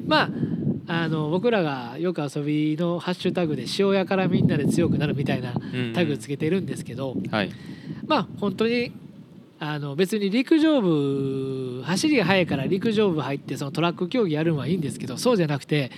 [0.08, 0.30] ま
[0.88, 5.94] ああの僕らがよく遊びのハッシュタグで「塩屋からみんなで強くなる」みたいなうんうん。
[5.94, 7.50] タグつけてるんですけど、はい。
[8.06, 8.92] まあ本当に
[9.58, 15.92] あの別に陸上部走りが速いから陸上部入ってそのトラック競技やるのはいいんですけどそうじゃなくて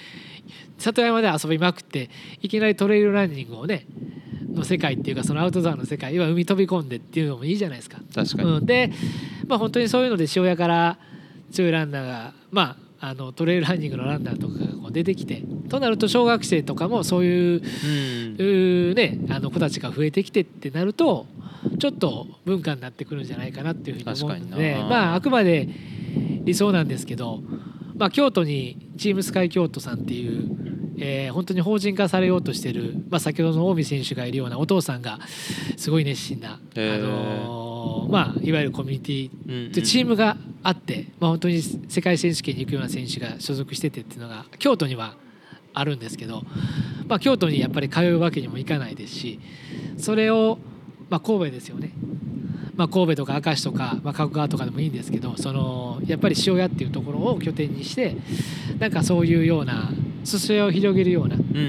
[0.77, 2.09] 里山で遊びまくって
[2.41, 3.85] いきなりトレイルランニングをね
[4.53, 7.99] の世界っていうかそのアウトドアの世界要は海飛び込んでっていうのもいいじゃないですか。
[8.13, 8.91] 確かに、うん、で、
[9.47, 10.97] まあ、本当にそういうので塩屋から
[11.51, 18.93] 強いランナーが、まあ、あのトレイルランニングのランナーとかがこう出てきてとなると小学生とかもそういううん。
[18.95, 21.27] ね、あの子たちが増えてきてってなると
[21.79, 25.67] ちょっと文化になってくるんじゃないかなっていうふうに思うのでまああくまで
[26.43, 27.41] 理想なんですけど、
[27.97, 35.19] まあ、京都にチームスカイ京都さんっていう、えー本当に法人化されようとしてる、まあ、先ほどの近江選手がいるようなお父さんが
[35.77, 37.01] すごい熱心な、あへー。
[37.01, 45.15] のーまあ、いわゆるコミュニティでチームがあって、まあ、本当に世界選手権に行くような選手が所属しててっていうのが京都には
[45.73, 46.43] あるんですけど、
[47.07, 49.39] まあ、京都にやっぱり通うわけにもいかないですし
[49.97, 50.57] それを、
[51.09, 51.91] まあ、神戸ですよね、
[52.77, 58.15] まあ、神戸とか明石とか、まあ、加古川とかでもいいんですけどそのやっぱり塩屋っていうところを拠点にして
[58.79, 59.89] なんかそういうような
[60.23, 61.67] 裾野を広げるような、うんうんううん。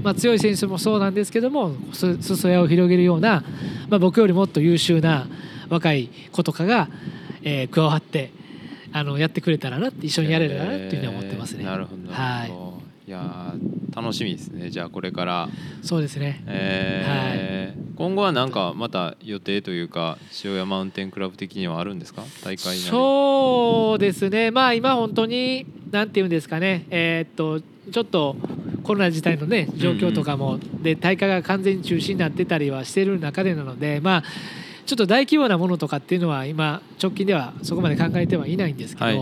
[0.02, 3.42] まあ、強い選手もそうなんですけどもす裾野を広げるような、
[3.88, 5.26] まあ、僕よりもっと優秀な
[5.70, 6.88] 若い子とかが、
[7.42, 8.30] えー加わって
[8.92, 11.60] あのやってくれたらなって一緒にやれるなっていうふうに思ってますね。
[11.62, 15.48] えーなるほどなるほど、い、やー楽しみですねじゃあこれから、
[15.82, 16.44] そうですね。
[16.46, 22.22] えー今後は何かまた予定というか塩屋マウンテンクラブ的にはあるんですか？
[22.44, 24.52] 大会そうですね。
[24.52, 26.86] まあ今本当になんていうんですかね。
[26.90, 28.36] えーっとちょっと
[28.84, 34.24] コロナ自体のね状況とかも、で大会が完全に中止になってたりはしてる中でなので、まあ
[34.86, 39.18] ちょっと大規模なものとかっていうのは今直近ではそこまで考えてはいないんですけど、はい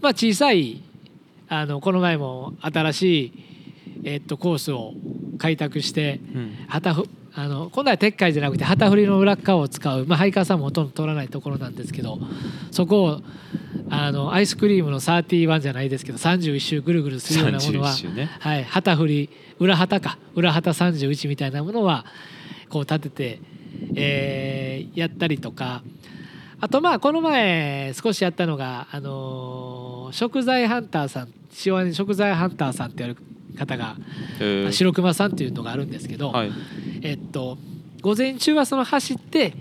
[0.00, 0.82] まあ小さい
[1.48, 3.32] あのこの前も新しい
[4.04, 4.94] えーっとコースを
[5.38, 6.20] 開拓して。
[6.34, 12.18] うん旗ふあの今度は撤回じゃなくて旗振りの裏側を使う、まあ、ハイカーさんもほとんど取らないところなんですけど
[12.72, 13.20] そこを
[13.90, 19.30] あのアイスクリームの31じゃないですけど31周ぐるぐるするようなものは、31周ねはい、旗振り
[19.60, 22.06] 裏旗か裏旗31みたいなものは
[22.70, 23.40] こう立てて、
[23.94, 25.82] えーやったりとか
[26.60, 31.28] あとまあこの前少しやったのが、あのー食材ハンターさん
[31.66, 33.16] 塩湾に食材ハンターさんってやる
[33.58, 33.94] 方が
[34.40, 34.72] えー。
[34.72, 36.52] 白熊さんっていうのがあるんですけど、はい。
[37.02, 37.58] えっと
[38.00, 39.54] 午前中はその走って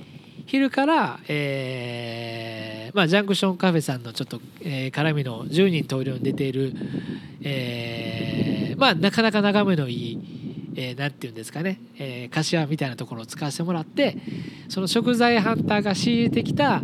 [0.45, 6.73] 昼から、えーまあ、ジャンクションカフェさんのちょっと、えー絡みの10人投了に出ている、
[7.41, 10.46] えーまあ、なかなか眺めのいい、
[10.77, 14.15] えーなんていうんですかね、えー、柏みたいなところを使わせてもらって
[14.69, 16.81] その食材ハンターが仕入れてきた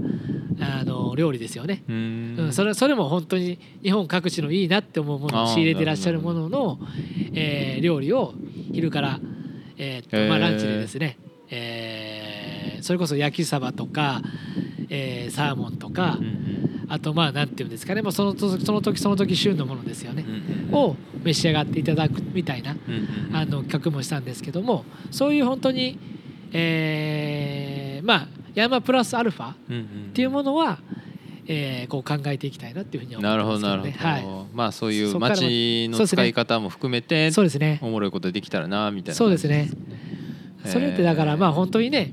[0.60, 1.84] あの料理ですよね。
[1.88, 2.48] うん。
[2.50, 6.80] ん、それそれも本当に日本各地のいいなって思うものを仕入れてらっしゃるものの、
[7.34, 8.34] えー料理を
[8.72, 9.20] 昼から、
[9.78, 11.18] えーっとまあ、ランチでですね、
[11.50, 14.22] えーそれこそ焼きサバとか、
[14.90, 18.04] えーサーモンとか、うんうんあとまあなんていうんですかね。
[18.04, 20.24] もうそのそその時その時旬のものですよね。
[20.28, 22.76] う、んうんを召し上がっていただくみたいな
[23.32, 25.98] あの企画もしたんですけどもそういう本当に、
[26.52, 29.56] えーまあ山プラスアルファっ
[30.14, 30.78] ていうものは、
[31.48, 34.04] えーこう考えていきたいなっていうふうに思なるほってますどなるほど、けど。
[34.04, 34.14] ね。
[34.14, 34.26] はい。
[34.54, 37.80] まあそういう街の使い方も含めてそうですね。
[37.82, 39.72] おもろいことできたらなみたいなそうですね
[40.66, 42.12] それってだからまあ本当にね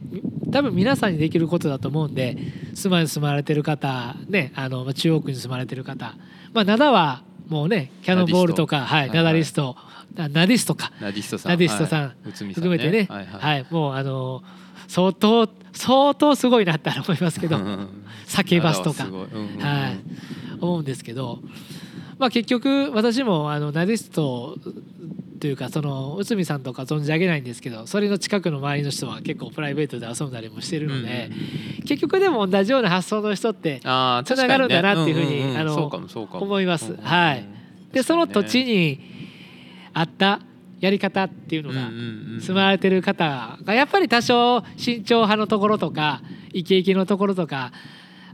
[0.52, 2.36] 多分皆さんにできることだと思うんで
[2.74, 6.16] 須磨に住まれてる方ねあのまあ中央区に住まれてる方
[6.52, 9.76] まあ灘はもうねキャノンボールとかはいナディスト。
[10.14, 10.92] ナダリストあナディストか。
[11.00, 11.52] ナディストさん。
[11.52, 12.14] ナディストさん
[12.52, 13.06] 含めてね。
[13.08, 13.40] はいはい。
[13.40, 14.42] はいもうあの
[14.88, 19.04] 相当相当すごいなって思いますけどうん酒バスとか。
[19.04, 19.42] 灘はすごい。
[19.42, 19.60] うんうんうん。
[19.60, 20.00] はい、
[20.60, 21.38] 思うんですけど、
[22.18, 24.56] まあ、結局私もあのナディスト
[25.40, 31.30] というかその内海さんとか存じ上げないんですけどそれの近くの周りの人は結構プライベートで遊んだりもしてるので、
[31.86, 35.86] 結局でも同じような発想の人ってつながるんだなっていうふうにねんんんあの
[36.32, 36.86] 思います。
[36.86, 37.48] うんうんうんはい。
[37.92, 39.00] でその土地にに
[39.92, 40.40] 合った
[40.78, 41.90] やり方っていうのが
[42.40, 46.22] 住まれれてる方がやっぱり多少慎重派のところとか
[46.52, 47.72] イケイケのところとか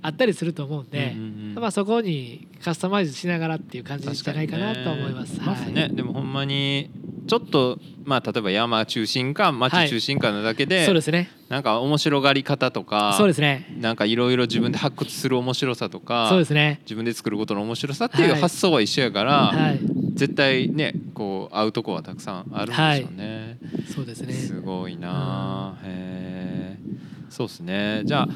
[0.07, 5.41] あったりすると思うんで、うんうんうんまあ、そこにカスタマイズしながらっていう感じじゃないかなと思います。
[5.41, 6.91] まはいすねでもほんまに
[7.27, 11.29] ちょっとまあ例えば山中心か町中心かなだけで、そうですね。
[11.49, 13.67] なんか面白がり方とかそうですね。
[13.81, 16.79] なんかいろいろ自分で発掘する面白さとかそうですね。
[16.85, 19.81] 自分で作ることの面白さっていうはい発想は一緒やから、はい。
[20.15, 23.59] 絶対ねこう合うとこはたくさんあるんでしょうね。
[23.93, 24.33] そうですね。
[24.35, 26.97] すごいなあ、へえ
[27.29, 28.29] そうですねじゃあ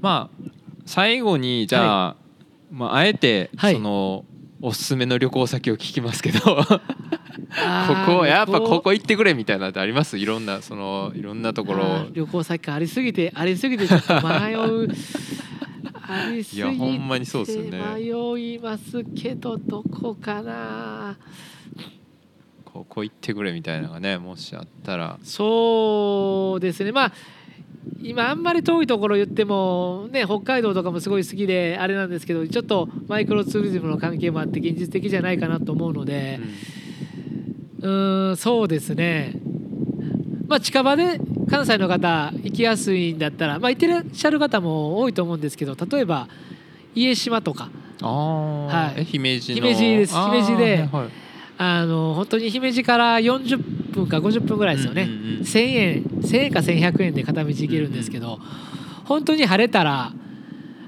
[0.00, 0.48] まあ
[0.88, 2.16] 最後にじゃあ、
[2.72, 3.74] まあ、あえてはい。
[3.74, 4.24] その、
[4.62, 6.40] おすすめの旅行先を聞きますけど。
[6.64, 6.64] こ
[8.06, 10.18] こやっぱここ行ってくれみたいなのってあります？
[10.18, 12.06] いろんなそのいろんなところ。
[12.12, 14.88] 旅行先かありすぎてありすぎてちょっと迷う。
[16.52, 17.80] いやほんまにそうっすよね。
[17.94, 21.16] 迷いますけどどこかな？
[22.64, 25.18] ここ行ってくれみたいなのがねもしあったら。
[25.22, 26.92] そうですね。
[26.92, 27.12] まあ
[28.00, 36.40] 今あんまり遠いところ言ってもね北海道とかもすごい好きであれなんですけどちょっとマイクロツーリズムの関係もあって現実的じゃないかなと思うので
[37.80, 39.32] うーんそうですね。
[40.46, 41.20] まあ近場で
[41.50, 46.28] 関西の方行きやすいんだったらまあ行ってらっしゃる方も多いと思うんですけど例えば
[46.94, 47.70] 家島とか。
[48.00, 49.00] ああ、はい。
[49.00, 50.14] え姫路の姫路です。
[50.14, 51.27] 姫路ではいはい
[51.58, 55.40] あの本当に姫路から40分か50分ぐらいですよね、うんうんうん。
[55.40, 58.38] 1000円1000円か1100円で片道行けるんですけど、
[59.04, 60.12] 本当に晴れたら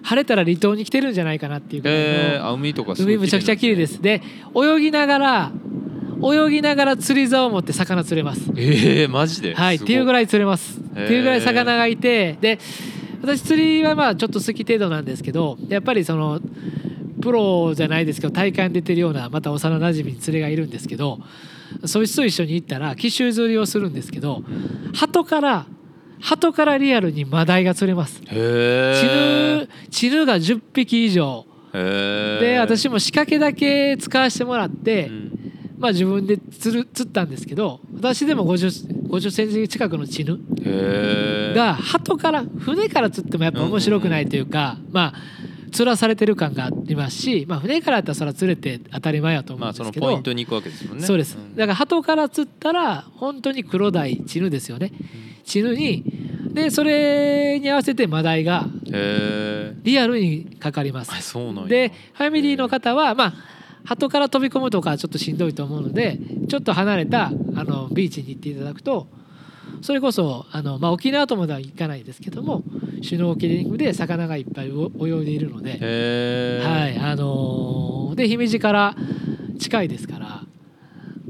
[0.03, 4.01] 晴れたら離島に来てるんじゃないかなっていうぐらいの、えー、あ海とか海むちゃくちゃ綺麗です。
[4.01, 4.23] で
[4.55, 5.53] 泳ぎながら
[6.23, 8.51] 泳ぎながら釣り竿を持って魚釣れます。
[8.57, 9.55] えー、マジで？
[9.55, 10.79] はいっていうぐいらい釣れます。
[10.79, 12.59] っていうぐらい魚がいてで
[13.23, 16.41] 私釣りはまあちょっと好き程度なんですけどやっぱりその
[17.21, 21.21] プロじゃないですけど大会に出てるようなまた幼なじみに連れがいるんですけど
[21.85, 24.43] そいつと一緒に行ったら奇襲釣りをするんですけど
[24.95, 25.67] 鳩から
[26.21, 28.21] 鳩からリアルにマダイが釣れます。
[28.27, 31.47] へチヌチヌが10匹以上。
[31.73, 35.41] えで私も仕掛けだけ使わせてもらって、うん。
[35.79, 40.39] まあ自分で釣る釣ったんですけど私でも50 50センチ近くのチヌ
[41.55, 45.15] が鳩から船から釣ってもやっぱ面白くないというか、まあ
[45.71, 51.05] 釣らされてる感がありますし、まあ、船からだったらそれは釣れて当たり前やと思うんですけど、ポイントに行くわけですもんね。
[51.05, 51.37] そうです。
[51.37, 51.57] ん。
[51.57, 54.93] だから鳩から釣ったら本当に黒鯛チヌですよね。
[55.45, 56.05] チヌに
[56.53, 58.67] でそれに合わせてマダイが
[59.83, 61.11] リアルにかかります。
[61.69, 63.35] でファミリーの方はまあ
[63.85, 66.19] 鳩から飛び込むとかはちょっとしんどいと思うので
[66.49, 67.31] ちょっと離れたあ
[67.65, 69.09] のビーチに行っていただくと
[69.83, 72.63] それこそあの、まあ、沖縄とまでは行かないですけども
[73.03, 75.73] シュノーケリングで魚がいっぱい泳いでいるので、
[76.63, 78.97] はいあのーで姫路から
[79.59, 80.43] 近いですから、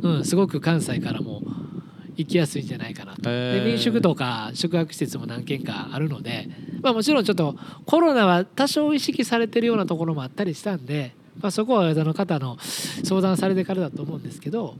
[0.02, 1.42] うん、すごく関西からも
[2.16, 3.22] 行きやすいんじゃないかなと。
[3.22, 6.48] で民宿とか宿泊施設も何軒かあるので、
[6.82, 14.74] まあ、もちろんちょっとコロナは多少意識されてるようなところもあったりしたんで、まあ、そこはその方の相談されてからだと思うんですけど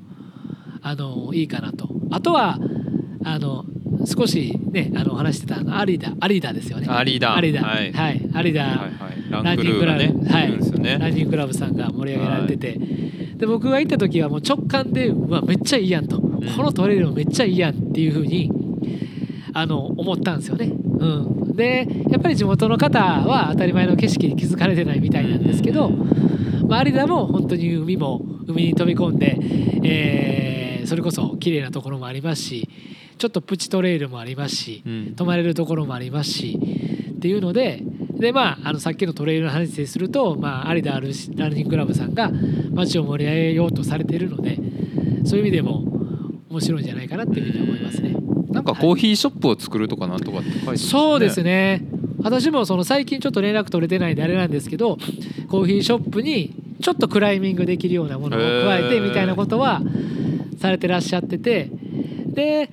[0.83, 1.89] あのいいかなと。
[2.11, 2.59] あとは
[3.25, 3.65] あの
[4.07, 6.87] 少しねあの話してたあのアリダアリダですよね。
[6.89, 7.37] アリダ。
[7.37, 7.63] アリダ。
[7.63, 7.93] はい。
[7.93, 10.13] はい、アリダ、はいはいランニングクラブ、ね。
[10.29, 10.59] はい。
[10.81, 10.99] ね。
[10.99, 12.79] ランニングクラブさんが盛り上げられてて、
[13.37, 16.31] で僕が行った時はもう直感でうわめっちゃいいやんと、こ
[16.63, 18.51] のトレイルもめっちゃいいやんっていうふうに
[19.53, 20.67] あの思ったんですよね。
[20.67, 29.39] うん、でやっぱり地元の方は当たり前の景色に気づかれてないみたいなんですけど、まあ、有田も本当に海も海に飛び込んで、
[29.85, 30.61] えー
[30.91, 32.69] それこそ綺麗なところもありますし
[33.21, 35.15] ちょっとプチトレイルもありますし、うん。
[35.15, 36.59] 泊まれるところもありますし
[37.17, 37.83] っていうので
[38.19, 42.31] で、まあ、あのさっきのトレイルの話ですると、まあ、有田あるランニングクラブさんが
[42.73, 44.59] 街を盛り上げようとされているので
[45.27, 45.85] そういう意味でも
[46.49, 48.17] 面白いんじゃないかなっていうふうに思いますね。
[48.51, 51.03] なんかコーヒーショップを作るとかなんとかって書いてましたね。
[51.03, 51.83] そうですね。
[52.23, 54.97] 私もその最近ちょっと連絡取れてないんであれなんですけど
[55.49, 59.83] コーヒーショップにちょっとクライミングできるようなものを加えてみたいなことは
[60.59, 61.71] されてらっしゃってて
[62.27, 62.71] で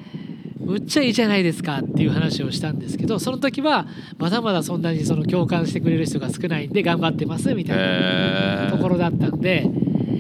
[0.67, 3.87] むっちゃいいじゃないですかっていう話をしたんですけどその時は
[4.17, 9.65] まだまだそんなにその共感してくれる人が少ないんで頑張ってますみたいなところだったんで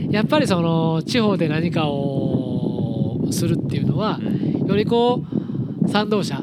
[0.09, 4.19] やっぱりその地方で何かをするっていうのは
[4.65, 5.21] よりこ
[5.83, 6.41] う賛同者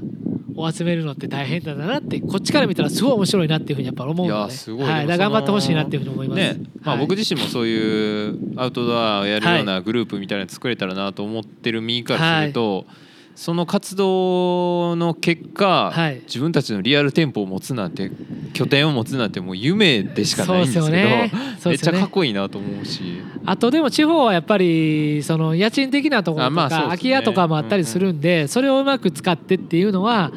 [0.57, 6.39] を集めるのって大変だなってこっちから見たらすごい面白いなっていうふうにやっぱ思ういので、やすごいはい、頑張ってほしいなっていうふうに思います。
[6.39, 6.61] ね。
[6.83, 7.07] まあ、はい。
[7.07, 12.87] 僕自身もそういうアウトドアをやるようなグループみたいなの作れたらなと思ってる身からすると、
[13.35, 16.21] その活動の結果、はい。
[16.27, 18.11] 自分たちのリアル店舗を持つなんて
[18.53, 21.31] 拠点を持つなんてもう夢でしかないんですけどね。
[21.59, 23.03] そうめっちゃかっこいいなと思うし。
[23.45, 30.31] あとでも地方はやっぱりその家賃的なところとか、空き家とかもあったりするんで、それをうまく使ってっていうのは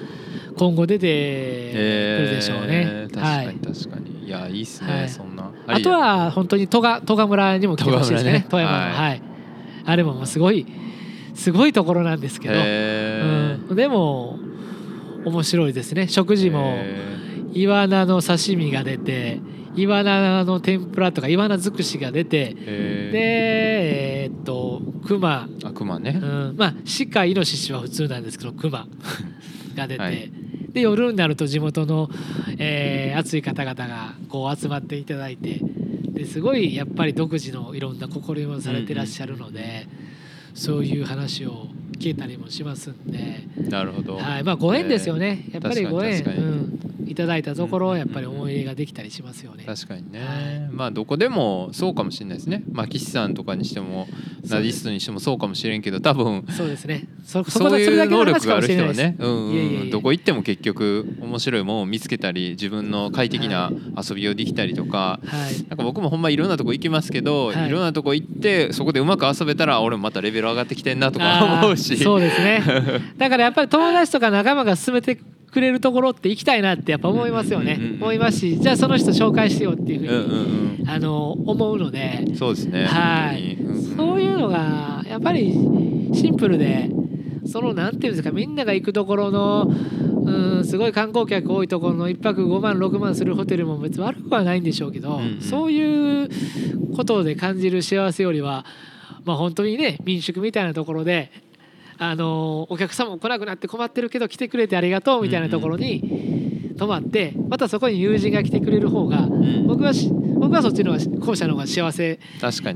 [0.57, 2.67] 今後出てくるでしょうね。
[2.67, 3.13] えー。
[3.13, 3.45] 確はい。
[3.45, 5.09] かに確かに、い、やいいっすね、はい。
[5.09, 5.51] そんな。
[5.67, 8.47] あとは本当に戸賀村にも来てほしいですね。
[8.49, 9.21] 富山の、ははい。
[9.85, 10.65] あれもすごい
[11.37, 14.39] すごいところなんですけど、うん、でも
[15.23, 16.07] 面白いですね。
[16.07, 17.17] 食事もへ
[17.53, 19.39] イワナの刺身が出て
[19.75, 22.59] イワナの天ぷらとかイワナ尽くしが出てで
[24.23, 26.73] えーっとクマ、あ熊ね、うん、まあ
[27.13, 28.87] 鹿イノシシは普通なんですけどクマ
[29.75, 30.31] が出て、 はい。
[30.73, 32.09] で夜になると地元の、
[32.57, 35.61] えー熱い方々がこう集まっていただいて。
[36.17, 39.87] ですごいやっぱり独自のいろんな試みをされてらっしゃるので、
[40.57, 41.67] そういう話を
[41.99, 44.43] 聞いたりもしますんで、なるほど、はい。
[44.43, 49.63] まあ、ご縁ですよね、やっぱりご縁、うん、いただいたところやっぱり思い入れができたりしますよね。
[49.65, 50.69] 確かにね、はい。
[50.71, 52.63] まあどこでもそうかもしれないですね。
[52.71, 54.07] まあ岸さんとかにしても
[54.47, 57.07] ナディストにしてもそうかもしれんけど多分そうですね。
[57.23, 58.67] そそういう能力がある。
[58.67, 59.89] 人はね、うん。
[59.89, 65.67] どこ行っても結局面白いものを見つけたり自分の快適な遊びをできたりとか、はい。
[65.69, 67.67] なんか僕もほんまいろんなとこ行きますけど、はい。
[67.67, 72.61] い、ろんなとこ行ってそこでうまく遊べたら俺もまたレベル上がってきてんなとか思うしそうですね。
[73.17, 75.17] だからやっぱり友達とか仲間が勧めて
[75.51, 78.01] くれるところって行きたいなってやっぱ思いますよねうんうんうん。
[78.03, 82.23] 思いますし、じゃあその人紹介してよっていううんふうに、うんあの思うので。
[82.27, 85.53] うんそうですねはい、本当にんんそういうのがやっぱり
[86.13, 86.89] シンプルで
[87.45, 89.71] そのなんていうんですかみんなが行くところの
[90.25, 96.29] うんすごい観光客多いところの1泊5万6万するホテルも別に悪くはないんでしょうけど、うんうんそういう
[96.95, 98.65] ことで感じる幸せよりは
[99.23, 101.31] まあ本当にね民宿みたいなところで。
[101.97, 109.67] あのお客様も来なくなって困ってるけど来てくれてありがとうみたいなところに泊まってまたそこに友人が来てくれる方がん。
[109.67, 112.19] 僕はし僕はそっちの方が後者の方が幸せ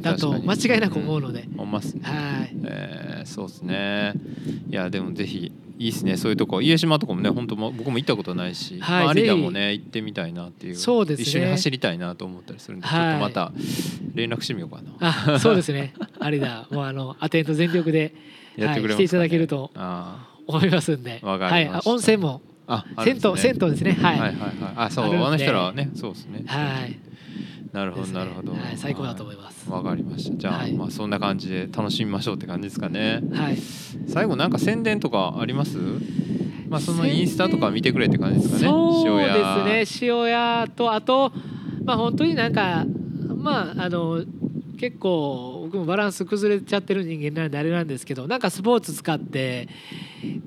[0.02, 2.02] だと間違いなく思うので、思いますね。
[2.04, 2.56] はい。
[2.66, 4.14] えーそうですね。
[4.70, 6.18] いやでもぜひいいですね。
[6.18, 6.62] そういうとこ。
[6.62, 10.76] 家島とかもね本当も僕も行ったことないし、はいまあ、有田もね行ってみたいなっていう。
[10.76, 11.24] そうですね。
[11.24, 13.00] 一緒に走りたいなと思ったりするんで、はい。
[13.00, 13.52] ちょっとまた
[14.16, 15.36] 連絡してみようかな。
[15.36, 15.94] あそうですね。
[16.20, 18.16] あれだもうあのアテント全力で、
[18.56, 18.96] やってくれますか、ね。
[18.96, 21.20] はい来ていただけるとあ思いますんで。
[21.22, 23.54] はい、あ温泉もーああるん銭湯、ですね。
[23.54, 23.92] 銭湯ですね。
[23.94, 24.20] はい。
[24.20, 24.54] はいはいはい。
[24.76, 26.44] あそうあの人らはねそうですね。
[26.46, 27.00] はい。
[27.74, 28.14] なるほど、ね。
[28.14, 29.70] なるほど、はい最高だと思います。
[29.70, 30.38] わかりました。
[30.38, 30.74] じゃあ、はい。
[30.74, 33.22] まあそんな感じで楽しみましょうって感じですかね。
[33.34, 33.58] はい。
[34.08, 35.78] 最後なんか宣伝とかあります？
[36.70, 38.64] まあそのインスタとか見てくれって感じですかね。
[38.64, 40.08] そうですね。
[40.10, 41.32] 塩屋とあと
[41.86, 42.86] まあ本当になんか
[43.36, 44.24] まああの
[44.82, 49.70] 結構僕もバランス崩れちゃってる人間なんであれなんですけどなんかスポーツ使って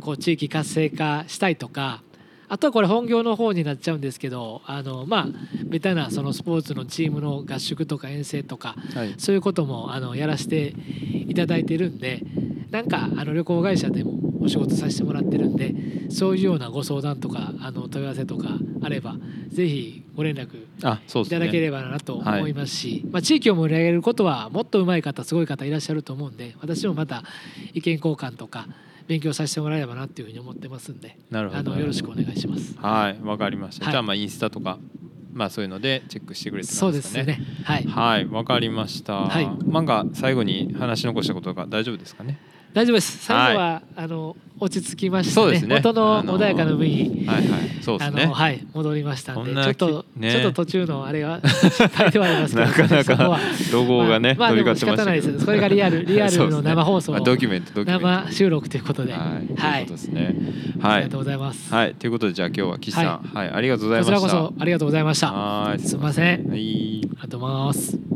[0.01, 2.03] こう地域活性化したいとか
[2.49, 5.27] あとはこれ本業の方になっちゃうんですけどあのまあ
[5.67, 9.15] ベタなそのスポーツのチームの合宿とか遠征とかはい。
[9.19, 10.75] そういうこともあのやらせて
[11.29, 12.21] いただいてるんで
[12.75, 18.49] なんかあの旅行会社でもお仕事させてもらってるんでそういうようなご相談とかあの問い合わせとか
[18.83, 19.15] あれば
[19.47, 27.23] ぜひご連絡いただければなと思いますし、まあ、地域を盛り上げることはもっと上手い方すごい方いらっしゃると思うんで私もまた
[27.75, 28.67] 意見交換とか
[29.07, 31.61] 勉強させてもらえればなっていうふうに思ってますんでなるほど。
[31.61, 32.77] あのよろしくお願いします。
[32.77, 33.93] はいわかりました、はい。
[33.93, 34.79] じゃあまあインスタとか
[35.33, 37.39] まあそういうのでチェックしてくれてそうですね。
[37.63, 37.85] はい。
[37.85, 39.49] はいわかりました、はい。
[39.71, 42.39] なんか最後に話し残したこととか大丈夫ですかね？
[42.75, 43.25] 大丈夫です。
[43.25, 45.61] 最後は、あの落ち着きましたね。
[45.61, 45.67] ね。
[45.69, 47.27] 元の穏やかな雰囲気。
[47.27, 47.83] はいはい。
[47.83, 53.39] そうではい戻りましたんでちょっと、ちょっと途中のあれは失敗ではありますけど なかなかそこは。
[53.71, 55.45] 怒号がね、まあ、まあでも仕方ないです。
[55.45, 57.93] それがリアル リアルの生放送、ドキュメントメント。
[57.93, 59.13] 生収録ということで。
[59.13, 59.21] はい、
[59.57, 59.87] はい。
[59.87, 60.37] ということですね。
[60.81, 61.95] はいありがとうございます、はい。
[61.95, 63.31] ということでじゃあ今日は岸さん。
[63.33, 64.27] はい、ありがとうございこちました。
[64.27, 65.33] らこそありがとうございました。
[65.33, 66.49] はいすいません。
[66.49, 66.57] はい。
[66.57, 68.14] ありがとうございます